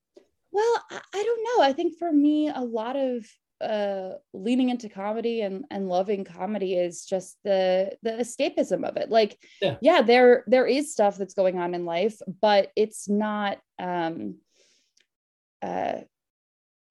Well, 0.57 0.85
I, 0.89 0.99
I 1.13 1.23
don't 1.23 1.43
know. 1.43 1.63
I 1.63 1.73
think 1.73 1.99
for 1.99 2.11
me, 2.11 2.49
a 2.49 2.61
lot 2.61 2.95
of 2.95 3.27
uh 3.59 4.11
leaning 4.33 4.69
into 4.69 4.87
comedy 4.87 5.41
and 5.41 5.65
and 5.71 5.87
loving 5.87 6.23
comedy 6.23 6.75
is 6.75 7.05
just 7.05 7.37
the 7.43 7.91
the 8.03 8.11
escapism 8.11 8.87
of 8.87 8.97
it 8.97 9.09
like 9.09 9.35
yeah. 9.63 9.77
yeah 9.81 10.03
there 10.03 10.43
there 10.45 10.67
is 10.67 10.91
stuff 10.91 11.17
that's 11.17 11.33
going 11.33 11.57
on 11.57 11.73
in 11.73 11.83
life 11.83 12.21
but 12.39 12.71
it's 12.75 13.09
not 13.09 13.57
um 13.79 14.35
uh 15.63 16.01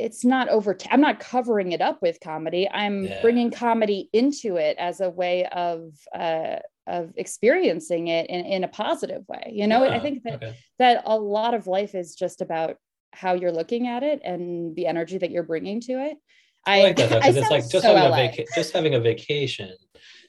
it's 0.01 0.25
not 0.25 0.49
over 0.49 0.75
t- 0.75 0.89
i'm 0.91 1.01
not 1.01 1.21
covering 1.21 1.71
it 1.71 1.81
up 1.81 2.03
with 2.03 2.19
comedy 2.19 2.69
i'm 2.69 3.05
yeah. 3.05 3.23
bringing 3.23 3.53
comedy 3.53 4.11
into 4.13 4.57
it 4.57 4.77
as 4.77 5.01
a 5.01 5.09
way 5.09 5.47
of 5.47 5.93
uh 6.13 6.57
of 6.89 7.13
experiencing 7.17 8.09
it 8.09 8.29
in, 8.29 8.45
in 8.45 8.65
a 8.65 8.69
positive 8.69 9.23
way 9.29 9.53
you 9.53 9.69
know 9.69 9.85
yeah. 9.85 9.91
i 9.91 10.01
think 10.01 10.25
that 10.25 10.35
okay. 10.43 10.57
that 10.81 11.05
a 11.07 11.17
lot 11.17 11.55
of 11.55 11.69
life 11.69 11.95
is 11.95 12.17
just 12.17 12.41
about 12.43 12.77
how 13.17 13.35
you're 13.35 13.53
looking 13.53 13.89
at 13.89 14.03
it 14.03 14.21
and 14.25 14.77
the 14.77 14.87
energy 14.87 15.19
that 15.19 15.31
you're 15.31 15.43
bringing 15.43 15.81
to 15.81 15.93
it. 15.93 16.19
I, 16.67 16.81
I 16.81 16.83
like 16.83 16.97
that 16.97 17.11
because 17.11 17.37
it's 17.37 17.51
like 17.51 17.69
just 17.69 17.85
so 17.85 17.95
having 17.95 18.11
LA. 18.11 18.17
a 18.17 18.29
vaca- 18.29 18.45
just 18.55 18.73
having 18.73 18.95
a 18.95 19.01
vacation. 19.01 19.73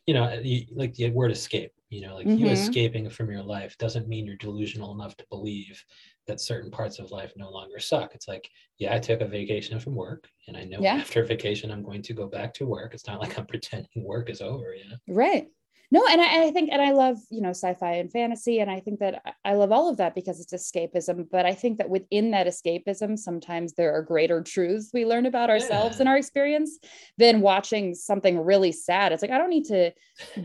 You 0.06 0.13
know, 0.13 0.39
you, 0.41 0.65
like 0.73 0.93
the 0.93 1.10
word 1.10 1.32
escape. 1.32 1.71
You 1.89 2.02
know, 2.02 2.15
like 2.15 2.28
mm-hmm. 2.28 2.45
you 2.45 2.52
escaping 2.52 3.10
from 3.10 3.32
your 3.32 3.43
life 3.43 3.78
doesn't 3.78 4.10
mean 4.10 4.26
you're 4.26 4.36
delusional 4.36 4.93
enough 4.93 5.15
to 5.17 5.26
believe 5.30 5.82
that 6.28 6.41
certain 6.41 6.69
parts 6.69 7.00
of 7.00 7.12
life 7.12 7.32
no 7.38 7.50
longer 7.50 7.80
suck. 7.80 8.13
It's 8.13 8.28
like, 8.28 8.50
yeah, 8.78 8.93
I 8.93 9.00
took 9.00 9.21
a 9.21 9.28
vacation 9.28 9.80
from 9.80 9.95
work, 9.95 10.28
and 10.47 10.58
I 10.58 10.65
know 10.65 10.80
yeah. 10.82 10.95
after 10.95 11.23
vacation 11.23 11.71
I'm 11.71 11.84
going 11.84 12.02
to 12.02 12.13
go 12.13 12.28
back 12.28 12.54
to 12.56 12.65
work. 12.65 12.93
It's 12.93 13.08
not 13.08 13.21
like 13.21 13.38
I'm 13.39 13.45
pretending 13.47 14.04
work 14.04 14.30
is 14.30 14.41
over. 14.41 14.76
You 14.76 14.89
know, 14.89 14.97
right? 15.08 15.47
No 15.91 16.04
and 16.10 16.21
I, 16.21 16.45
I, 16.45 16.52
think 16.52 16.69
and 16.71 16.82
i 16.82 16.91
love 16.91 17.17
you 17.30 17.41
know 17.41 17.50
sci-fi 17.50 17.93
and 17.93 18.12
fantasy 18.12 18.60
and 18.60 18.69
i 18.69 18.80
think 18.80 19.00
that 19.00 19.21
i 19.45 19.54
love 19.54 19.71
all 19.71 19.89
of 19.89 19.97
that 19.97 20.15
because 20.15 20.39
it's 20.39 20.54
escapism 20.54 21.28
but 21.30 21.45
i 21.45 21.54
think 21.54 21.78
that 21.78 21.89
within 21.89 22.32
that 22.32 22.47
escapism 22.47 23.17
sometimes 23.17 23.73
there 23.73 23.93
are 23.93 24.02
greater 24.02 24.41
truths 24.41 24.89
we 24.93 25.06
learn 25.06 25.26
about 25.26 25.50
ourselves 25.50 25.95
yeah. 25.95 26.02
and 26.02 26.10
our 26.10 26.17
experience 26.17 26.80
than 27.17 27.41
watching 27.41 27.95
something 27.95 28.39
really 28.39 28.71
sad 28.71 29.12
it's 29.12 29.21
like 29.21 29.32
i 29.32 29.38
don't 29.38 29.50
need 29.50 29.65
to 29.65 29.91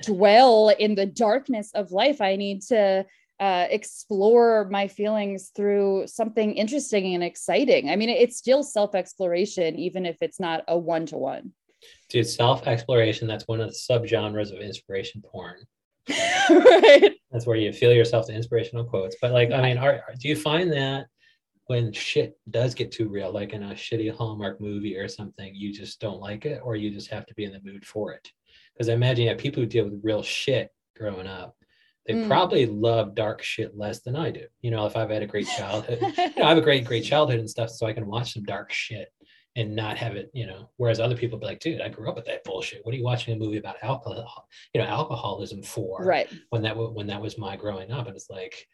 dwell 0.02 0.68
in 0.68 0.94
the 0.94 1.06
darkness 1.06 1.70
of 1.74 1.92
life 1.92 2.20
i 2.20 2.36
need 2.36 2.62
to 2.62 3.04
uh, 3.40 3.66
explore 3.70 4.68
my 4.70 4.86
feelings 4.86 5.50
through 5.56 6.06
something 6.06 6.54
interesting 6.54 7.12
and 7.12 7.24
exciting. 7.24 7.90
I 7.90 7.96
mean, 7.96 8.08
it's 8.08 8.36
still 8.36 8.62
self 8.62 8.94
exploration, 8.94 9.74
even 9.80 10.06
if 10.06 10.18
it's 10.20 10.38
not 10.38 10.62
a 10.68 10.78
one 10.78 11.06
to 11.06 11.16
one. 11.16 11.52
Dude, 12.08 12.26
self 12.26 12.66
exploration, 12.66 13.26
that's 13.26 13.48
one 13.48 13.60
of 13.60 13.68
the 13.68 13.76
subgenres 13.76 14.52
of 14.52 14.60
inspiration 14.60 15.22
porn. 15.22 15.56
right. 16.08 17.12
That's 17.30 17.46
where 17.46 17.56
you 17.56 17.72
feel 17.72 17.92
yourself 17.92 18.26
to 18.26 18.34
inspirational 18.34 18.84
quotes. 18.84 19.16
But 19.20 19.32
like, 19.32 19.52
I 19.52 19.62
mean, 19.62 19.78
are, 19.78 20.02
do 20.18 20.28
you 20.28 20.36
find 20.36 20.72
that 20.72 21.06
when 21.66 21.92
shit 21.92 22.38
does 22.50 22.74
get 22.74 22.92
too 22.92 23.08
real, 23.08 23.32
like 23.32 23.52
in 23.52 23.62
a 23.62 23.74
shitty 23.74 24.14
Hallmark 24.14 24.60
movie 24.60 24.96
or 24.96 25.08
something, 25.08 25.54
you 25.54 25.72
just 25.72 26.00
don't 26.00 26.20
like 26.20 26.44
it, 26.44 26.60
or 26.62 26.76
you 26.76 26.90
just 26.90 27.08
have 27.10 27.24
to 27.26 27.34
be 27.34 27.44
in 27.44 27.52
the 27.52 27.62
mood 27.64 27.86
for 27.86 28.12
it? 28.12 28.28
Because 28.74 28.88
I 28.88 28.94
imagine 28.94 29.26
yeah, 29.26 29.34
people 29.34 29.62
who 29.62 29.68
deal 29.68 29.84
with 29.84 30.00
real 30.02 30.22
shit 30.22 30.70
growing 30.96 31.26
up, 31.26 31.56
they 32.06 32.14
mm. 32.14 32.26
probably 32.26 32.66
love 32.66 33.14
dark 33.14 33.42
shit 33.42 33.76
less 33.76 34.00
than 34.00 34.16
I 34.16 34.30
do. 34.30 34.44
You 34.60 34.72
know, 34.72 34.86
if 34.86 34.96
I've 34.96 35.10
had 35.10 35.22
a 35.22 35.26
great 35.26 35.46
childhood, 35.46 36.00
you 36.18 36.32
know, 36.36 36.44
I 36.44 36.48
have 36.48 36.58
a 36.58 36.62
great, 36.62 36.84
great 36.84 37.04
childhood 37.04 37.38
and 37.38 37.48
stuff, 37.48 37.70
so 37.70 37.86
I 37.86 37.92
can 37.92 38.06
watch 38.06 38.34
some 38.34 38.42
dark 38.42 38.72
shit 38.72 39.08
and 39.56 39.76
not 39.76 39.98
have 39.98 40.16
it, 40.16 40.30
you 40.32 40.46
know, 40.46 40.70
whereas 40.76 40.98
other 40.98 41.16
people 41.16 41.38
be 41.38 41.46
like, 41.46 41.60
dude, 41.60 41.80
I 41.80 41.88
grew 41.88 42.08
up 42.08 42.16
with 42.16 42.24
that 42.24 42.44
bullshit. 42.44 42.84
What 42.84 42.94
are 42.94 42.98
you 42.98 43.04
watching 43.04 43.34
a 43.34 43.38
movie 43.38 43.58
about 43.58 43.76
alcohol, 43.82 44.48
you 44.72 44.80
know, 44.80 44.86
alcoholism 44.86 45.62
for? 45.62 46.04
Right. 46.04 46.28
When 46.50 46.62
that 46.62 46.76
when 46.76 47.06
that 47.08 47.20
was 47.20 47.36
my 47.36 47.56
growing 47.56 47.92
up. 47.92 48.06
And 48.06 48.16
it's 48.16 48.30
like, 48.30 48.66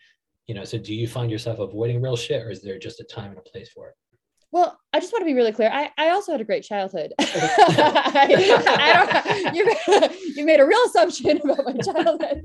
you 0.46 0.54
know, 0.54 0.64
so 0.64 0.78
do 0.78 0.94
you 0.94 1.08
find 1.08 1.30
yourself 1.30 1.58
avoiding 1.58 2.00
real 2.00 2.16
shit 2.16 2.42
or 2.42 2.50
is 2.50 2.62
there 2.62 2.78
just 2.78 3.00
a 3.00 3.04
time 3.04 3.30
and 3.30 3.38
a 3.38 3.42
place 3.42 3.68
for 3.70 3.88
it? 3.88 3.94
Well, 4.50 4.78
I 4.94 5.00
just 5.00 5.12
want 5.12 5.22
to 5.22 5.26
be 5.26 5.34
really 5.34 5.52
clear. 5.52 5.70
I, 5.70 5.90
I 5.98 6.08
also 6.10 6.32
had 6.32 6.40
a 6.40 6.44
great 6.44 6.64
childhood. 6.64 7.12
I, 7.18 8.26
I 9.46 9.52
you, 9.52 9.70
you 10.34 10.44
made 10.46 10.58
a 10.58 10.66
real 10.66 10.80
assumption 10.86 11.38
about 11.44 11.64
my 11.66 11.74
childhood. 11.74 12.42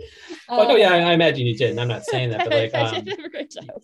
well, 0.49 0.67
no, 0.67 0.75
yeah, 0.75 0.91
I, 0.91 0.99
I, 0.99 1.13
imagine 1.13 1.45
you 1.45 1.57
did. 1.57 1.71
And 1.71 1.79
I'm 1.79 1.87
not 1.87 2.03
saying 2.03 2.31
that, 2.31 2.39
but 2.39 2.51
like, 2.73 2.75
um, 2.75 3.05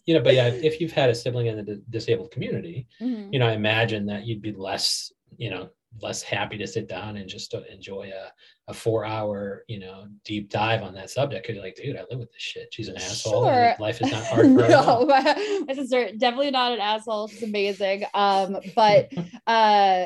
you 0.06 0.14
know, 0.14 0.22
but 0.22 0.34
yeah, 0.34 0.48
if 0.48 0.82
you've 0.82 0.92
had 0.92 1.10
a 1.10 1.16
sibling 1.16 1.48
in 1.48 1.66
the 1.66 1.82
disabled 1.90 2.32
community, 2.32 2.88
mm-hmm. 3.02 3.32
you 3.32 3.40
know, 3.40 3.48
I 3.48 3.54
imagine 3.54 4.06
that 4.08 4.26
you'd 4.26 4.42
be 4.42 4.52
less, 4.52 5.14
you 5.38 5.50
know, 5.50 5.70
less 6.02 6.22
happy 6.22 6.58
to 6.58 6.68
sit 6.68 6.88
down 6.88 7.18
and 7.18 7.28
just 7.28 7.54
enjoy 7.72 8.12
a, 8.14 8.32
a 8.70 8.74
four 8.74 9.06
hour, 9.06 9.64
you 9.68 9.80
know, 9.80 10.08
deep 10.24 10.50
dive 10.50 10.84
on 10.84 10.94
that 10.94 11.10
subject. 11.10 11.46
Cause 11.46 11.56
you're 11.56 11.64
like, 11.64 11.76
dude, 11.76 11.98
I 11.98 12.04
live 12.10 12.20
with 12.20 12.32
this 12.32 12.42
shit. 12.42 12.74
She's 12.74 12.88
an 12.88 12.98
asshole. 12.98 13.46
Sure. 13.46 13.76
Life 13.80 14.02
is 14.02 14.12
not 14.12 14.24
hard 14.28 14.46
for 14.46 14.64
her. 14.64 14.70
no, 14.70 15.06
my 15.68 15.74
sister 15.74 16.12
definitely 16.18 16.52
not 16.52 16.74
an 16.74 16.80
asshole. 16.80 17.28
She's 17.28 17.44
amazing. 17.44 18.06
Um, 18.14 18.58
but 18.76 19.12
uh, 19.48 20.06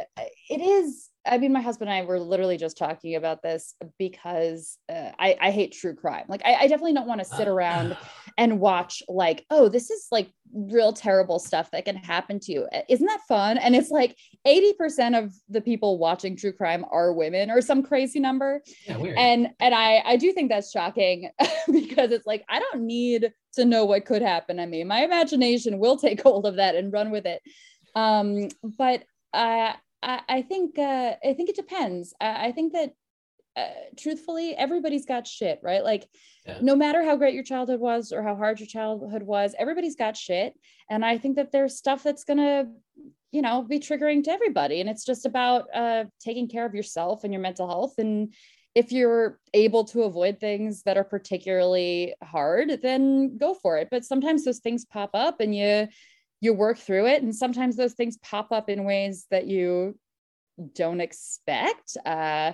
it 0.49 0.61
is 0.61 1.09
I 1.25 1.37
mean, 1.37 1.53
my 1.53 1.61
husband 1.61 1.89
and 1.89 1.97
I 1.97 2.05
were 2.05 2.19
literally 2.19 2.57
just 2.57 2.77
talking 2.77 3.15
about 3.15 3.41
this 3.41 3.75
because 3.97 4.77
uh, 4.89 5.11
I, 5.17 5.37
I 5.39 5.51
hate 5.51 5.71
true 5.71 5.95
crime. 5.95 6.25
Like, 6.27 6.41
I, 6.43 6.55
I 6.55 6.67
definitely 6.67 6.93
don't 6.93 7.07
want 7.07 7.19
to 7.21 7.25
sit 7.25 7.47
around 7.47 7.95
and 8.37 8.59
watch, 8.59 9.01
like, 9.07 9.45
oh, 9.49 9.69
this 9.69 9.89
is 9.89 10.07
like 10.11 10.31
real 10.53 10.91
terrible 10.91 11.39
stuff 11.39 11.71
that 11.71 11.85
can 11.85 11.95
happen 11.95 12.39
to 12.41 12.51
you. 12.51 12.67
Isn't 12.89 13.07
that 13.07 13.21
fun? 13.27 13.57
And 13.57 13.75
it's 13.75 13.89
like 13.89 14.17
80% 14.45 15.23
of 15.23 15.33
the 15.49 15.61
people 15.61 15.97
watching 15.97 16.35
true 16.35 16.51
crime 16.51 16.85
are 16.91 17.13
women 17.13 17.49
or 17.49 17.61
some 17.61 17.83
crazy 17.83 18.19
number. 18.19 18.61
Yeah. 18.85 18.97
And 18.97 19.49
and 19.59 19.73
I, 19.73 20.03
I 20.05 20.17
do 20.17 20.33
think 20.33 20.49
that's 20.49 20.71
shocking 20.71 21.29
because 21.71 22.11
it's 22.11 22.27
like, 22.27 22.43
I 22.49 22.59
don't 22.59 22.83
need 22.85 23.31
to 23.53 23.65
know 23.65 23.85
what 23.85 24.05
could 24.05 24.21
happen 24.21 24.57
to 24.57 24.65
me. 24.65 24.83
My 24.83 25.03
imagination 25.03 25.79
will 25.79 25.97
take 25.97 26.21
hold 26.21 26.45
of 26.45 26.57
that 26.57 26.75
and 26.75 26.91
run 26.91 27.11
with 27.11 27.25
it. 27.25 27.41
Um, 27.95 28.49
but 28.77 29.03
uh, 29.33 29.73
I, 30.03 30.21
I 30.29 30.41
think 30.41 30.77
uh, 30.77 31.13
I 31.23 31.33
think 31.33 31.49
it 31.49 31.55
depends. 31.55 32.13
I, 32.19 32.47
I 32.47 32.51
think 32.51 32.73
that 32.73 32.93
uh, 33.55 33.67
truthfully, 33.97 34.55
everybody's 34.55 35.05
got 35.05 35.27
shit, 35.27 35.59
right? 35.61 35.83
Like, 35.83 36.07
yeah. 36.45 36.57
no 36.61 36.75
matter 36.75 37.03
how 37.03 37.15
great 37.15 37.35
your 37.35 37.43
childhood 37.43 37.79
was 37.79 38.11
or 38.11 38.23
how 38.23 38.35
hard 38.35 38.59
your 38.59 38.67
childhood 38.67 39.23
was, 39.23 39.55
everybody's 39.57 39.95
got 39.95 40.17
shit. 40.17 40.53
And 40.89 41.05
I 41.05 41.17
think 41.17 41.35
that 41.35 41.51
there's 41.51 41.77
stuff 41.77 42.03
that's 42.03 42.23
gonna, 42.23 42.65
you 43.31 43.41
know, 43.41 43.61
be 43.61 43.79
triggering 43.79 44.23
to 44.23 44.31
everybody. 44.31 44.81
And 44.81 44.89
it's 44.89 45.05
just 45.05 45.25
about 45.25 45.65
uh, 45.73 46.05
taking 46.19 46.47
care 46.47 46.65
of 46.65 46.73
yourself 46.73 47.23
and 47.23 47.31
your 47.31 47.41
mental 47.41 47.67
health. 47.67 47.93
And 47.99 48.33
if 48.75 48.91
you're 48.91 49.39
able 49.53 49.83
to 49.85 50.03
avoid 50.03 50.39
things 50.39 50.81
that 50.83 50.97
are 50.97 51.03
particularly 51.03 52.15
hard, 52.23 52.79
then 52.81 53.37
go 53.37 53.53
for 53.53 53.77
it. 53.77 53.89
But 53.91 54.03
sometimes 54.03 54.43
those 54.43 54.59
things 54.59 54.85
pop 54.85 55.11
up, 55.13 55.39
and 55.39 55.55
you 55.55 55.87
you 56.43 56.53
work 56.53 56.77
through 56.77 57.07
it. 57.07 57.23
And 57.23 57.33
sometimes 57.33 57.77
those 57.77 57.93
things 57.93 58.17
pop 58.17 58.51
up 58.51 58.69
in 58.69 58.83
ways 58.83 59.25
that 59.31 59.47
you 59.47 59.97
don't 60.75 60.99
expect. 60.99 61.95
Uh, 62.05 62.51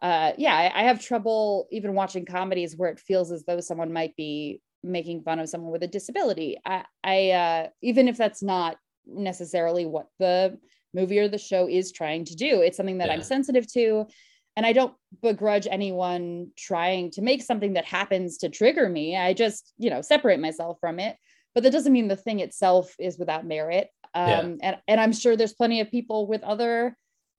uh, 0.00 0.32
yeah 0.36 0.54
I, 0.54 0.80
I, 0.80 0.82
have 0.84 1.00
trouble 1.00 1.68
even 1.70 1.94
watching 1.94 2.24
comedies 2.24 2.76
where 2.76 2.90
it 2.90 2.98
feels 2.98 3.30
as 3.30 3.44
though 3.44 3.60
someone 3.60 3.92
might 3.92 4.16
be 4.16 4.60
making 4.82 5.22
fun 5.22 5.38
of 5.38 5.48
someone 5.48 5.70
with 5.70 5.84
a 5.84 5.88
disability. 5.88 6.58
I, 6.64 6.84
I 7.04 7.30
uh, 7.30 7.68
even 7.82 8.08
if 8.08 8.16
that's 8.16 8.42
not 8.42 8.76
necessarily 9.06 9.86
what 9.86 10.06
the 10.18 10.58
movie 10.92 11.20
or 11.20 11.28
the 11.28 11.38
show 11.38 11.68
is 11.68 11.92
trying 11.92 12.24
to 12.24 12.36
do 12.36 12.60
it's 12.60 12.76
something 12.76 12.98
that 12.98 13.08
yeah. 13.08 13.14
i'm 13.14 13.22
sensitive 13.22 13.70
to. 13.72 14.06
And 14.56 14.66
i 14.66 14.72
don't 14.72 14.94
begrudge 15.20 15.68
anyone 15.70 16.48
trying 16.56 17.10
to 17.12 17.22
make 17.22 17.42
something 17.42 17.74
that 17.74 17.84
happens 17.84 18.38
to 18.38 18.48
trigger 18.48 18.88
me. 18.88 19.16
I 19.16 19.34
just 19.34 19.72
you 19.78 19.90
know 19.90 20.02
separate 20.02 20.40
myself 20.40 20.78
from 20.80 20.98
it 20.98 21.16
but 21.54 21.62
that 21.64 21.72
doesn't 21.72 21.92
mean 21.92 22.08
the 22.08 22.16
thing 22.16 22.40
itself 22.40 22.94
is 22.98 23.18
without 23.18 23.46
merit. 23.46 23.88
Um, 24.14 24.28
yeah. 24.28 24.56
and, 24.62 24.76
and 24.88 25.00
I'm 25.00 25.12
sure 25.12 25.36
there's 25.36 25.54
plenty 25.54 25.80
of 25.80 25.90
people 25.90 26.26
with 26.26 26.42
other, 26.42 26.96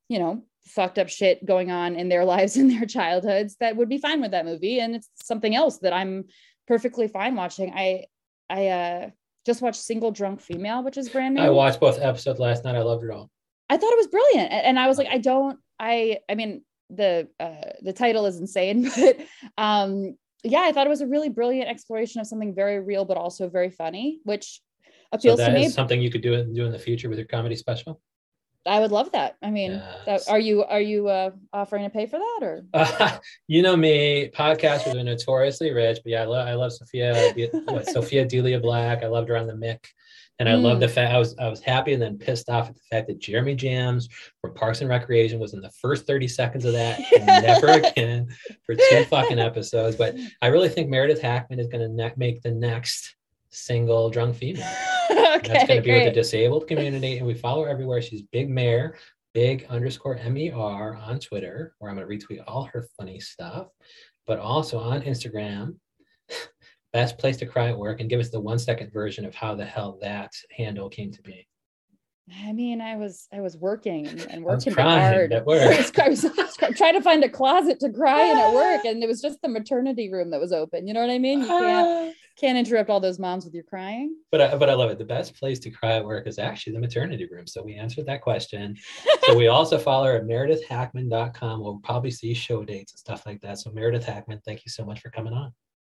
you 0.10 0.20
know, 0.20 0.44
fucked 0.66 0.98
up 0.98 1.10
shit 1.10 1.46
going 1.46 1.72
on 1.72 1.96
in 1.96 2.10
their 2.10 2.26
lives 2.34 2.58
in 2.58 2.68
their 2.68 2.86
childhoods 2.86 3.56
that 3.60 3.76
would 3.76 3.90
be 3.90 3.98
fine 3.98 4.22
with 4.22 4.32
that 4.32 4.46
movie. 4.46 4.80
And 4.80 4.96
it's 4.96 5.10
something 5.24 5.56
else 5.56 5.80
that 5.80 5.94
I'm 5.94 6.26
perfectly 6.68 7.08
fine 7.08 7.36
watching. 7.36 7.74
I, 7.76 8.06
I, 8.50 8.68
uh, 8.68 9.10
just 9.46 9.62
watched 9.62 9.82
Single 9.82 10.12
Drunk 10.12 10.42
Female, 10.42 10.84
which 10.84 10.98
is 10.98 11.10
brand 11.10 11.36
new. 11.36 11.42
I 11.42 11.50
watched 11.50 11.80
both 11.80 12.00
episodes 12.00 12.40
last 12.40 12.64
night. 12.64 12.76
I 12.76 12.82
loved 12.82 13.04
it 13.04 13.12
all. 13.12 13.30
I 13.70 13.78
thought 13.78 13.92
it 13.92 13.98
was 13.98 14.08
brilliant. 14.08 14.52
And 14.52 14.80
I 14.80 14.88
was 14.88 14.98
like, 14.98 15.08
I 15.10 15.18
don't, 15.18 15.60
I, 15.80 16.20
I 16.30 16.36
mean, 16.36 16.64
the, 16.90 17.28
uh, 17.40 17.72
the 17.82 17.94
title 17.94 18.26
is 18.26 18.40
insane, 18.40 18.90
but, 18.96 19.18
um, 19.58 20.16
yeah, 20.44 20.62
I 20.62 20.72
thought 20.72 20.88
it 20.88 20.90
was 20.90 21.02
a 21.02 21.08
really 21.08 21.30
brilliant 21.30 21.70
exploration 21.70 22.22
of 22.22 22.28
something 22.28 22.54
very 22.54 22.80
real, 22.80 23.06
but 23.06 23.18
also 23.18 23.50
very 23.50 23.70
funny, 23.70 24.20
which 24.24 24.62
appeals 25.12 25.40
so 25.40 25.48
to 25.48 25.54
me. 25.54 25.70
something 25.70 26.02
you 26.02 26.12
could 26.12 26.22
do 26.22 26.34
in, 26.34 26.54
do 26.54 26.66
in 26.66 26.72
the 26.72 26.80
future 26.80 27.10
with 27.10 27.18
your 27.18 27.28
comedy 27.28 27.56
special. 27.56 28.02
I 28.66 28.80
would 28.80 28.92
love 28.92 29.12
that. 29.12 29.36
I 29.42 29.52
mean, 29.52 29.72
yes. 29.72 30.26
that, 30.26 30.32
are 30.32 30.40
you 30.40 30.64
are 30.64 30.80
you 30.80 31.10
uh, 31.10 31.32
offering 31.52 31.84
to 31.84 31.90
pay 31.90 32.06
for 32.06 32.18
that 32.18 32.40
or? 32.42 32.66
Uh, 32.74 33.18
you 33.48 33.62
know 33.62 33.76
me, 33.76 34.30
podcasters 34.34 34.96
are 34.96 35.04
notoriously 35.04 35.72
rich, 35.72 36.00
but 36.04 36.12
yeah, 36.12 36.22
I 36.22 36.26
love 36.26 36.48
I 36.48 36.54
love 36.54 36.72
Sophia 36.72 37.34
what, 37.66 37.86
Sophia 37.90 38.26
Delia 38.26 38.60
Black. 38.60 39.04
I 39.04 39.08
loved 39.08 39.30
her 39.30 39.38
on 39.38 39.48
the 39.48 39.54
Mick. 39.54 39.86
And 40.40 40.50
I 40.50 40.54
mm. 40.54 40.64
love 40.64 40.80
the 40.80 40.88
fact 40.88 41.14
I 41.14 41.20
was 41.20 41.36
I 41.38 41.48
was 41.48 41.62
happy 41.62 41.94
and 41.94 42.02
then 42.02 42.18
pissed 42.18 42.50
off 42.50 42.68
at 42.70 42.76
the 42.76 42.82
fact 42.90 43.08
that 43.08 43.20
Jeremy 43.20 43.56
Jahns 43.56 44.10
from 44.42 44.54
Parks 44.54 44.82
and 44.82 44.90
Recreation 44.90 45.40
was 45.40 45.54
in 45.54 45.62
the 45.62 45.70
first 45.72 46.08
30 46.08 46.28
seconds 46.28 46.66
of 46.66 46.74
that 46.74 47.00
and 47.14 47.26
never 47.44 47.68
again 47.68 48.28
for 48.66 48.76
two 48.76 49.06
fucking 49.06 49.40
episodes. 49.40 49.96
But 49.96 50.16
I 50.42 50.48
really 50.48 50.70
think 50.70 50.90
Meredith 50.90 51.22
Hackman 51.22 51.60
is 51.60 51.68
going 51.68 51.82
to 51.82 51.96
ne- 51.96 52.14
make 52.18 52.42
the 52.42 52.52
next 52.52 53.16
single 53.52 54.10
drunk 54.10 54.36
female. 54.36 54.68
okay, 55.12 55.40
That's 55.48 55.68
going 55.68 55.68
to 55.68 55.82
be 55.82 55.90
great. 55.92 56.06
with 56.06 56.14
the 56.14 56.22
disabled 56.22 56.68
community, 56.68 57.18
and 57.18 57.28
we 57.28 57.36
follow 57.36 57.64
her 57.64 57.70
everywhere. 57.70 58.02
She's 58.02 58.24
Big 58.24 58.50
Mare, 58.50 58.98
big 59.34 59.66
underscore 59.70 60.16
mer 60.16 60.96
on 60.96 61.20
Twitter, 61.20 61.74
where 61.78 61.92
I'm 61.92 61.98
going 61.98 62.08
to 62.08 62.26
retweet 62.26 62.44
all 62.48 62.64
her 62.66 62.88
funny 62.98 63.20
stuff, 63.20 63.68
but 64.26 64.40
also 64.40 64.80
on 64.80 65.02
Instagram 65.02 65.76
best 66.94 67.18
place 67.18 67.38
to 67.38 67.46
cry 67.46 67.70
at 67.70 67.78
work 67.78 68.00
and 68.00 68.10
give 68.10 68.20
us 68.20 68.30
the 68.30 68.40
one 68.40 68.60
second 68.60 68.94
version 68.94 69.26
of 69.26 69.36
how 69.36 69.56
the 69.56 69.66
hell 69.66 69.98
that 70.02 70.32
handle 70.56 70.90
came 70.90 71.12
to 71.12 71.22
be. 71.22 71.48
I 72.46 72.54
mean, 72.54 72.80
I 72.80 72.96
was 72.96 73.28
I 73.34 73.42
was 73.42 73.58
working 73.58 74.08
and 74.30 74.46
working 74.46 74.74
hard. 74.74 75.34
At 75.34 75.46
work. 75.46 75.62
I, 75.74 75.78
was, 75.78 75.92
I, 76.00 76.08
was, 76.08 76.26
I 76.26 76.68
was 76.70 76.78
trying 76.78 76.94
to 76.94 77.02
find 77.02 77.22
a 77.24 77.30
closet 77.30 77.82
to 77.82 77.92
cry 77.92 78.32
in 78.32 78.38
at 78.38 78.54
work, 78.54 78.86
and 78.86 79.04
it 79.04 79.08
was 79.08 79.22
just 79.22 79.42
the 79.42 79.50
maternity 79.50 80.10
room 80.10 80.32
that 80.32 80.40
was 80.40 80.54
open. 80.54 80.88
You 80.88 80.94
know 80.94 81.02
what 81.02 81.10
I 81.10 81.20
mean? 81.20 81.42
You 81.42 81.48
can't 81.48 82.12
ah. 82.12 82.14
can't 82.40 82.58
interrupt 82.58 82.90
all 82.90 83.02
those 83.02 83.20
moms 83.20 83.44
with 83.44 83.54
your 83.54 83.66
crying. 83.66 84.16
But 84.32 84.40
I, 84.40 84.56
but 84.56 84.70
I 84.70 84.74
love 84.74 84.90
it. 84.90 85.00
The 85.00 85.06
best 85.06 85.36
place 85.36 85.60
to 85.60 85.70
cry 85.70 85.98
at 85.98 86.06
work 86.06 86.26
is 86.26 86.40
actually 86.40 86.74
the 86.74 86.80
maternity 86.80 87.28
room. 87.30 87.46
So 87.46 87.62
we 87.62 87.76
answered 87.76 88.06
that 88.06 88.22
question. 88.22 88.78
so 89.24 89.36
we 89.36 89.48
also 89.50 89.78
follow 89.78 90.06
her 90.06 90.16
at 90.16 90.24
meredithhackman.com. 90.24 91.62
We'll 91.62 91.80
probably 91.84 92.12
see 92.12 92.34
show 92.34 92.64
dates 92.64 92.94
and 92.94 93.00
stuff 93.00 93.26
like 93.26 93.42
that. 93.42 93.60
So 93.60 93.70
Meredith 93.72 94.06
Hackman, 94.06 94.40
thank 94.46 94.64
you 94.66 94.70
so 94.70 94.86
much 94.86 95.02
for 95.02 95.10
coming 95.10 95.34
on. 95.34 95.52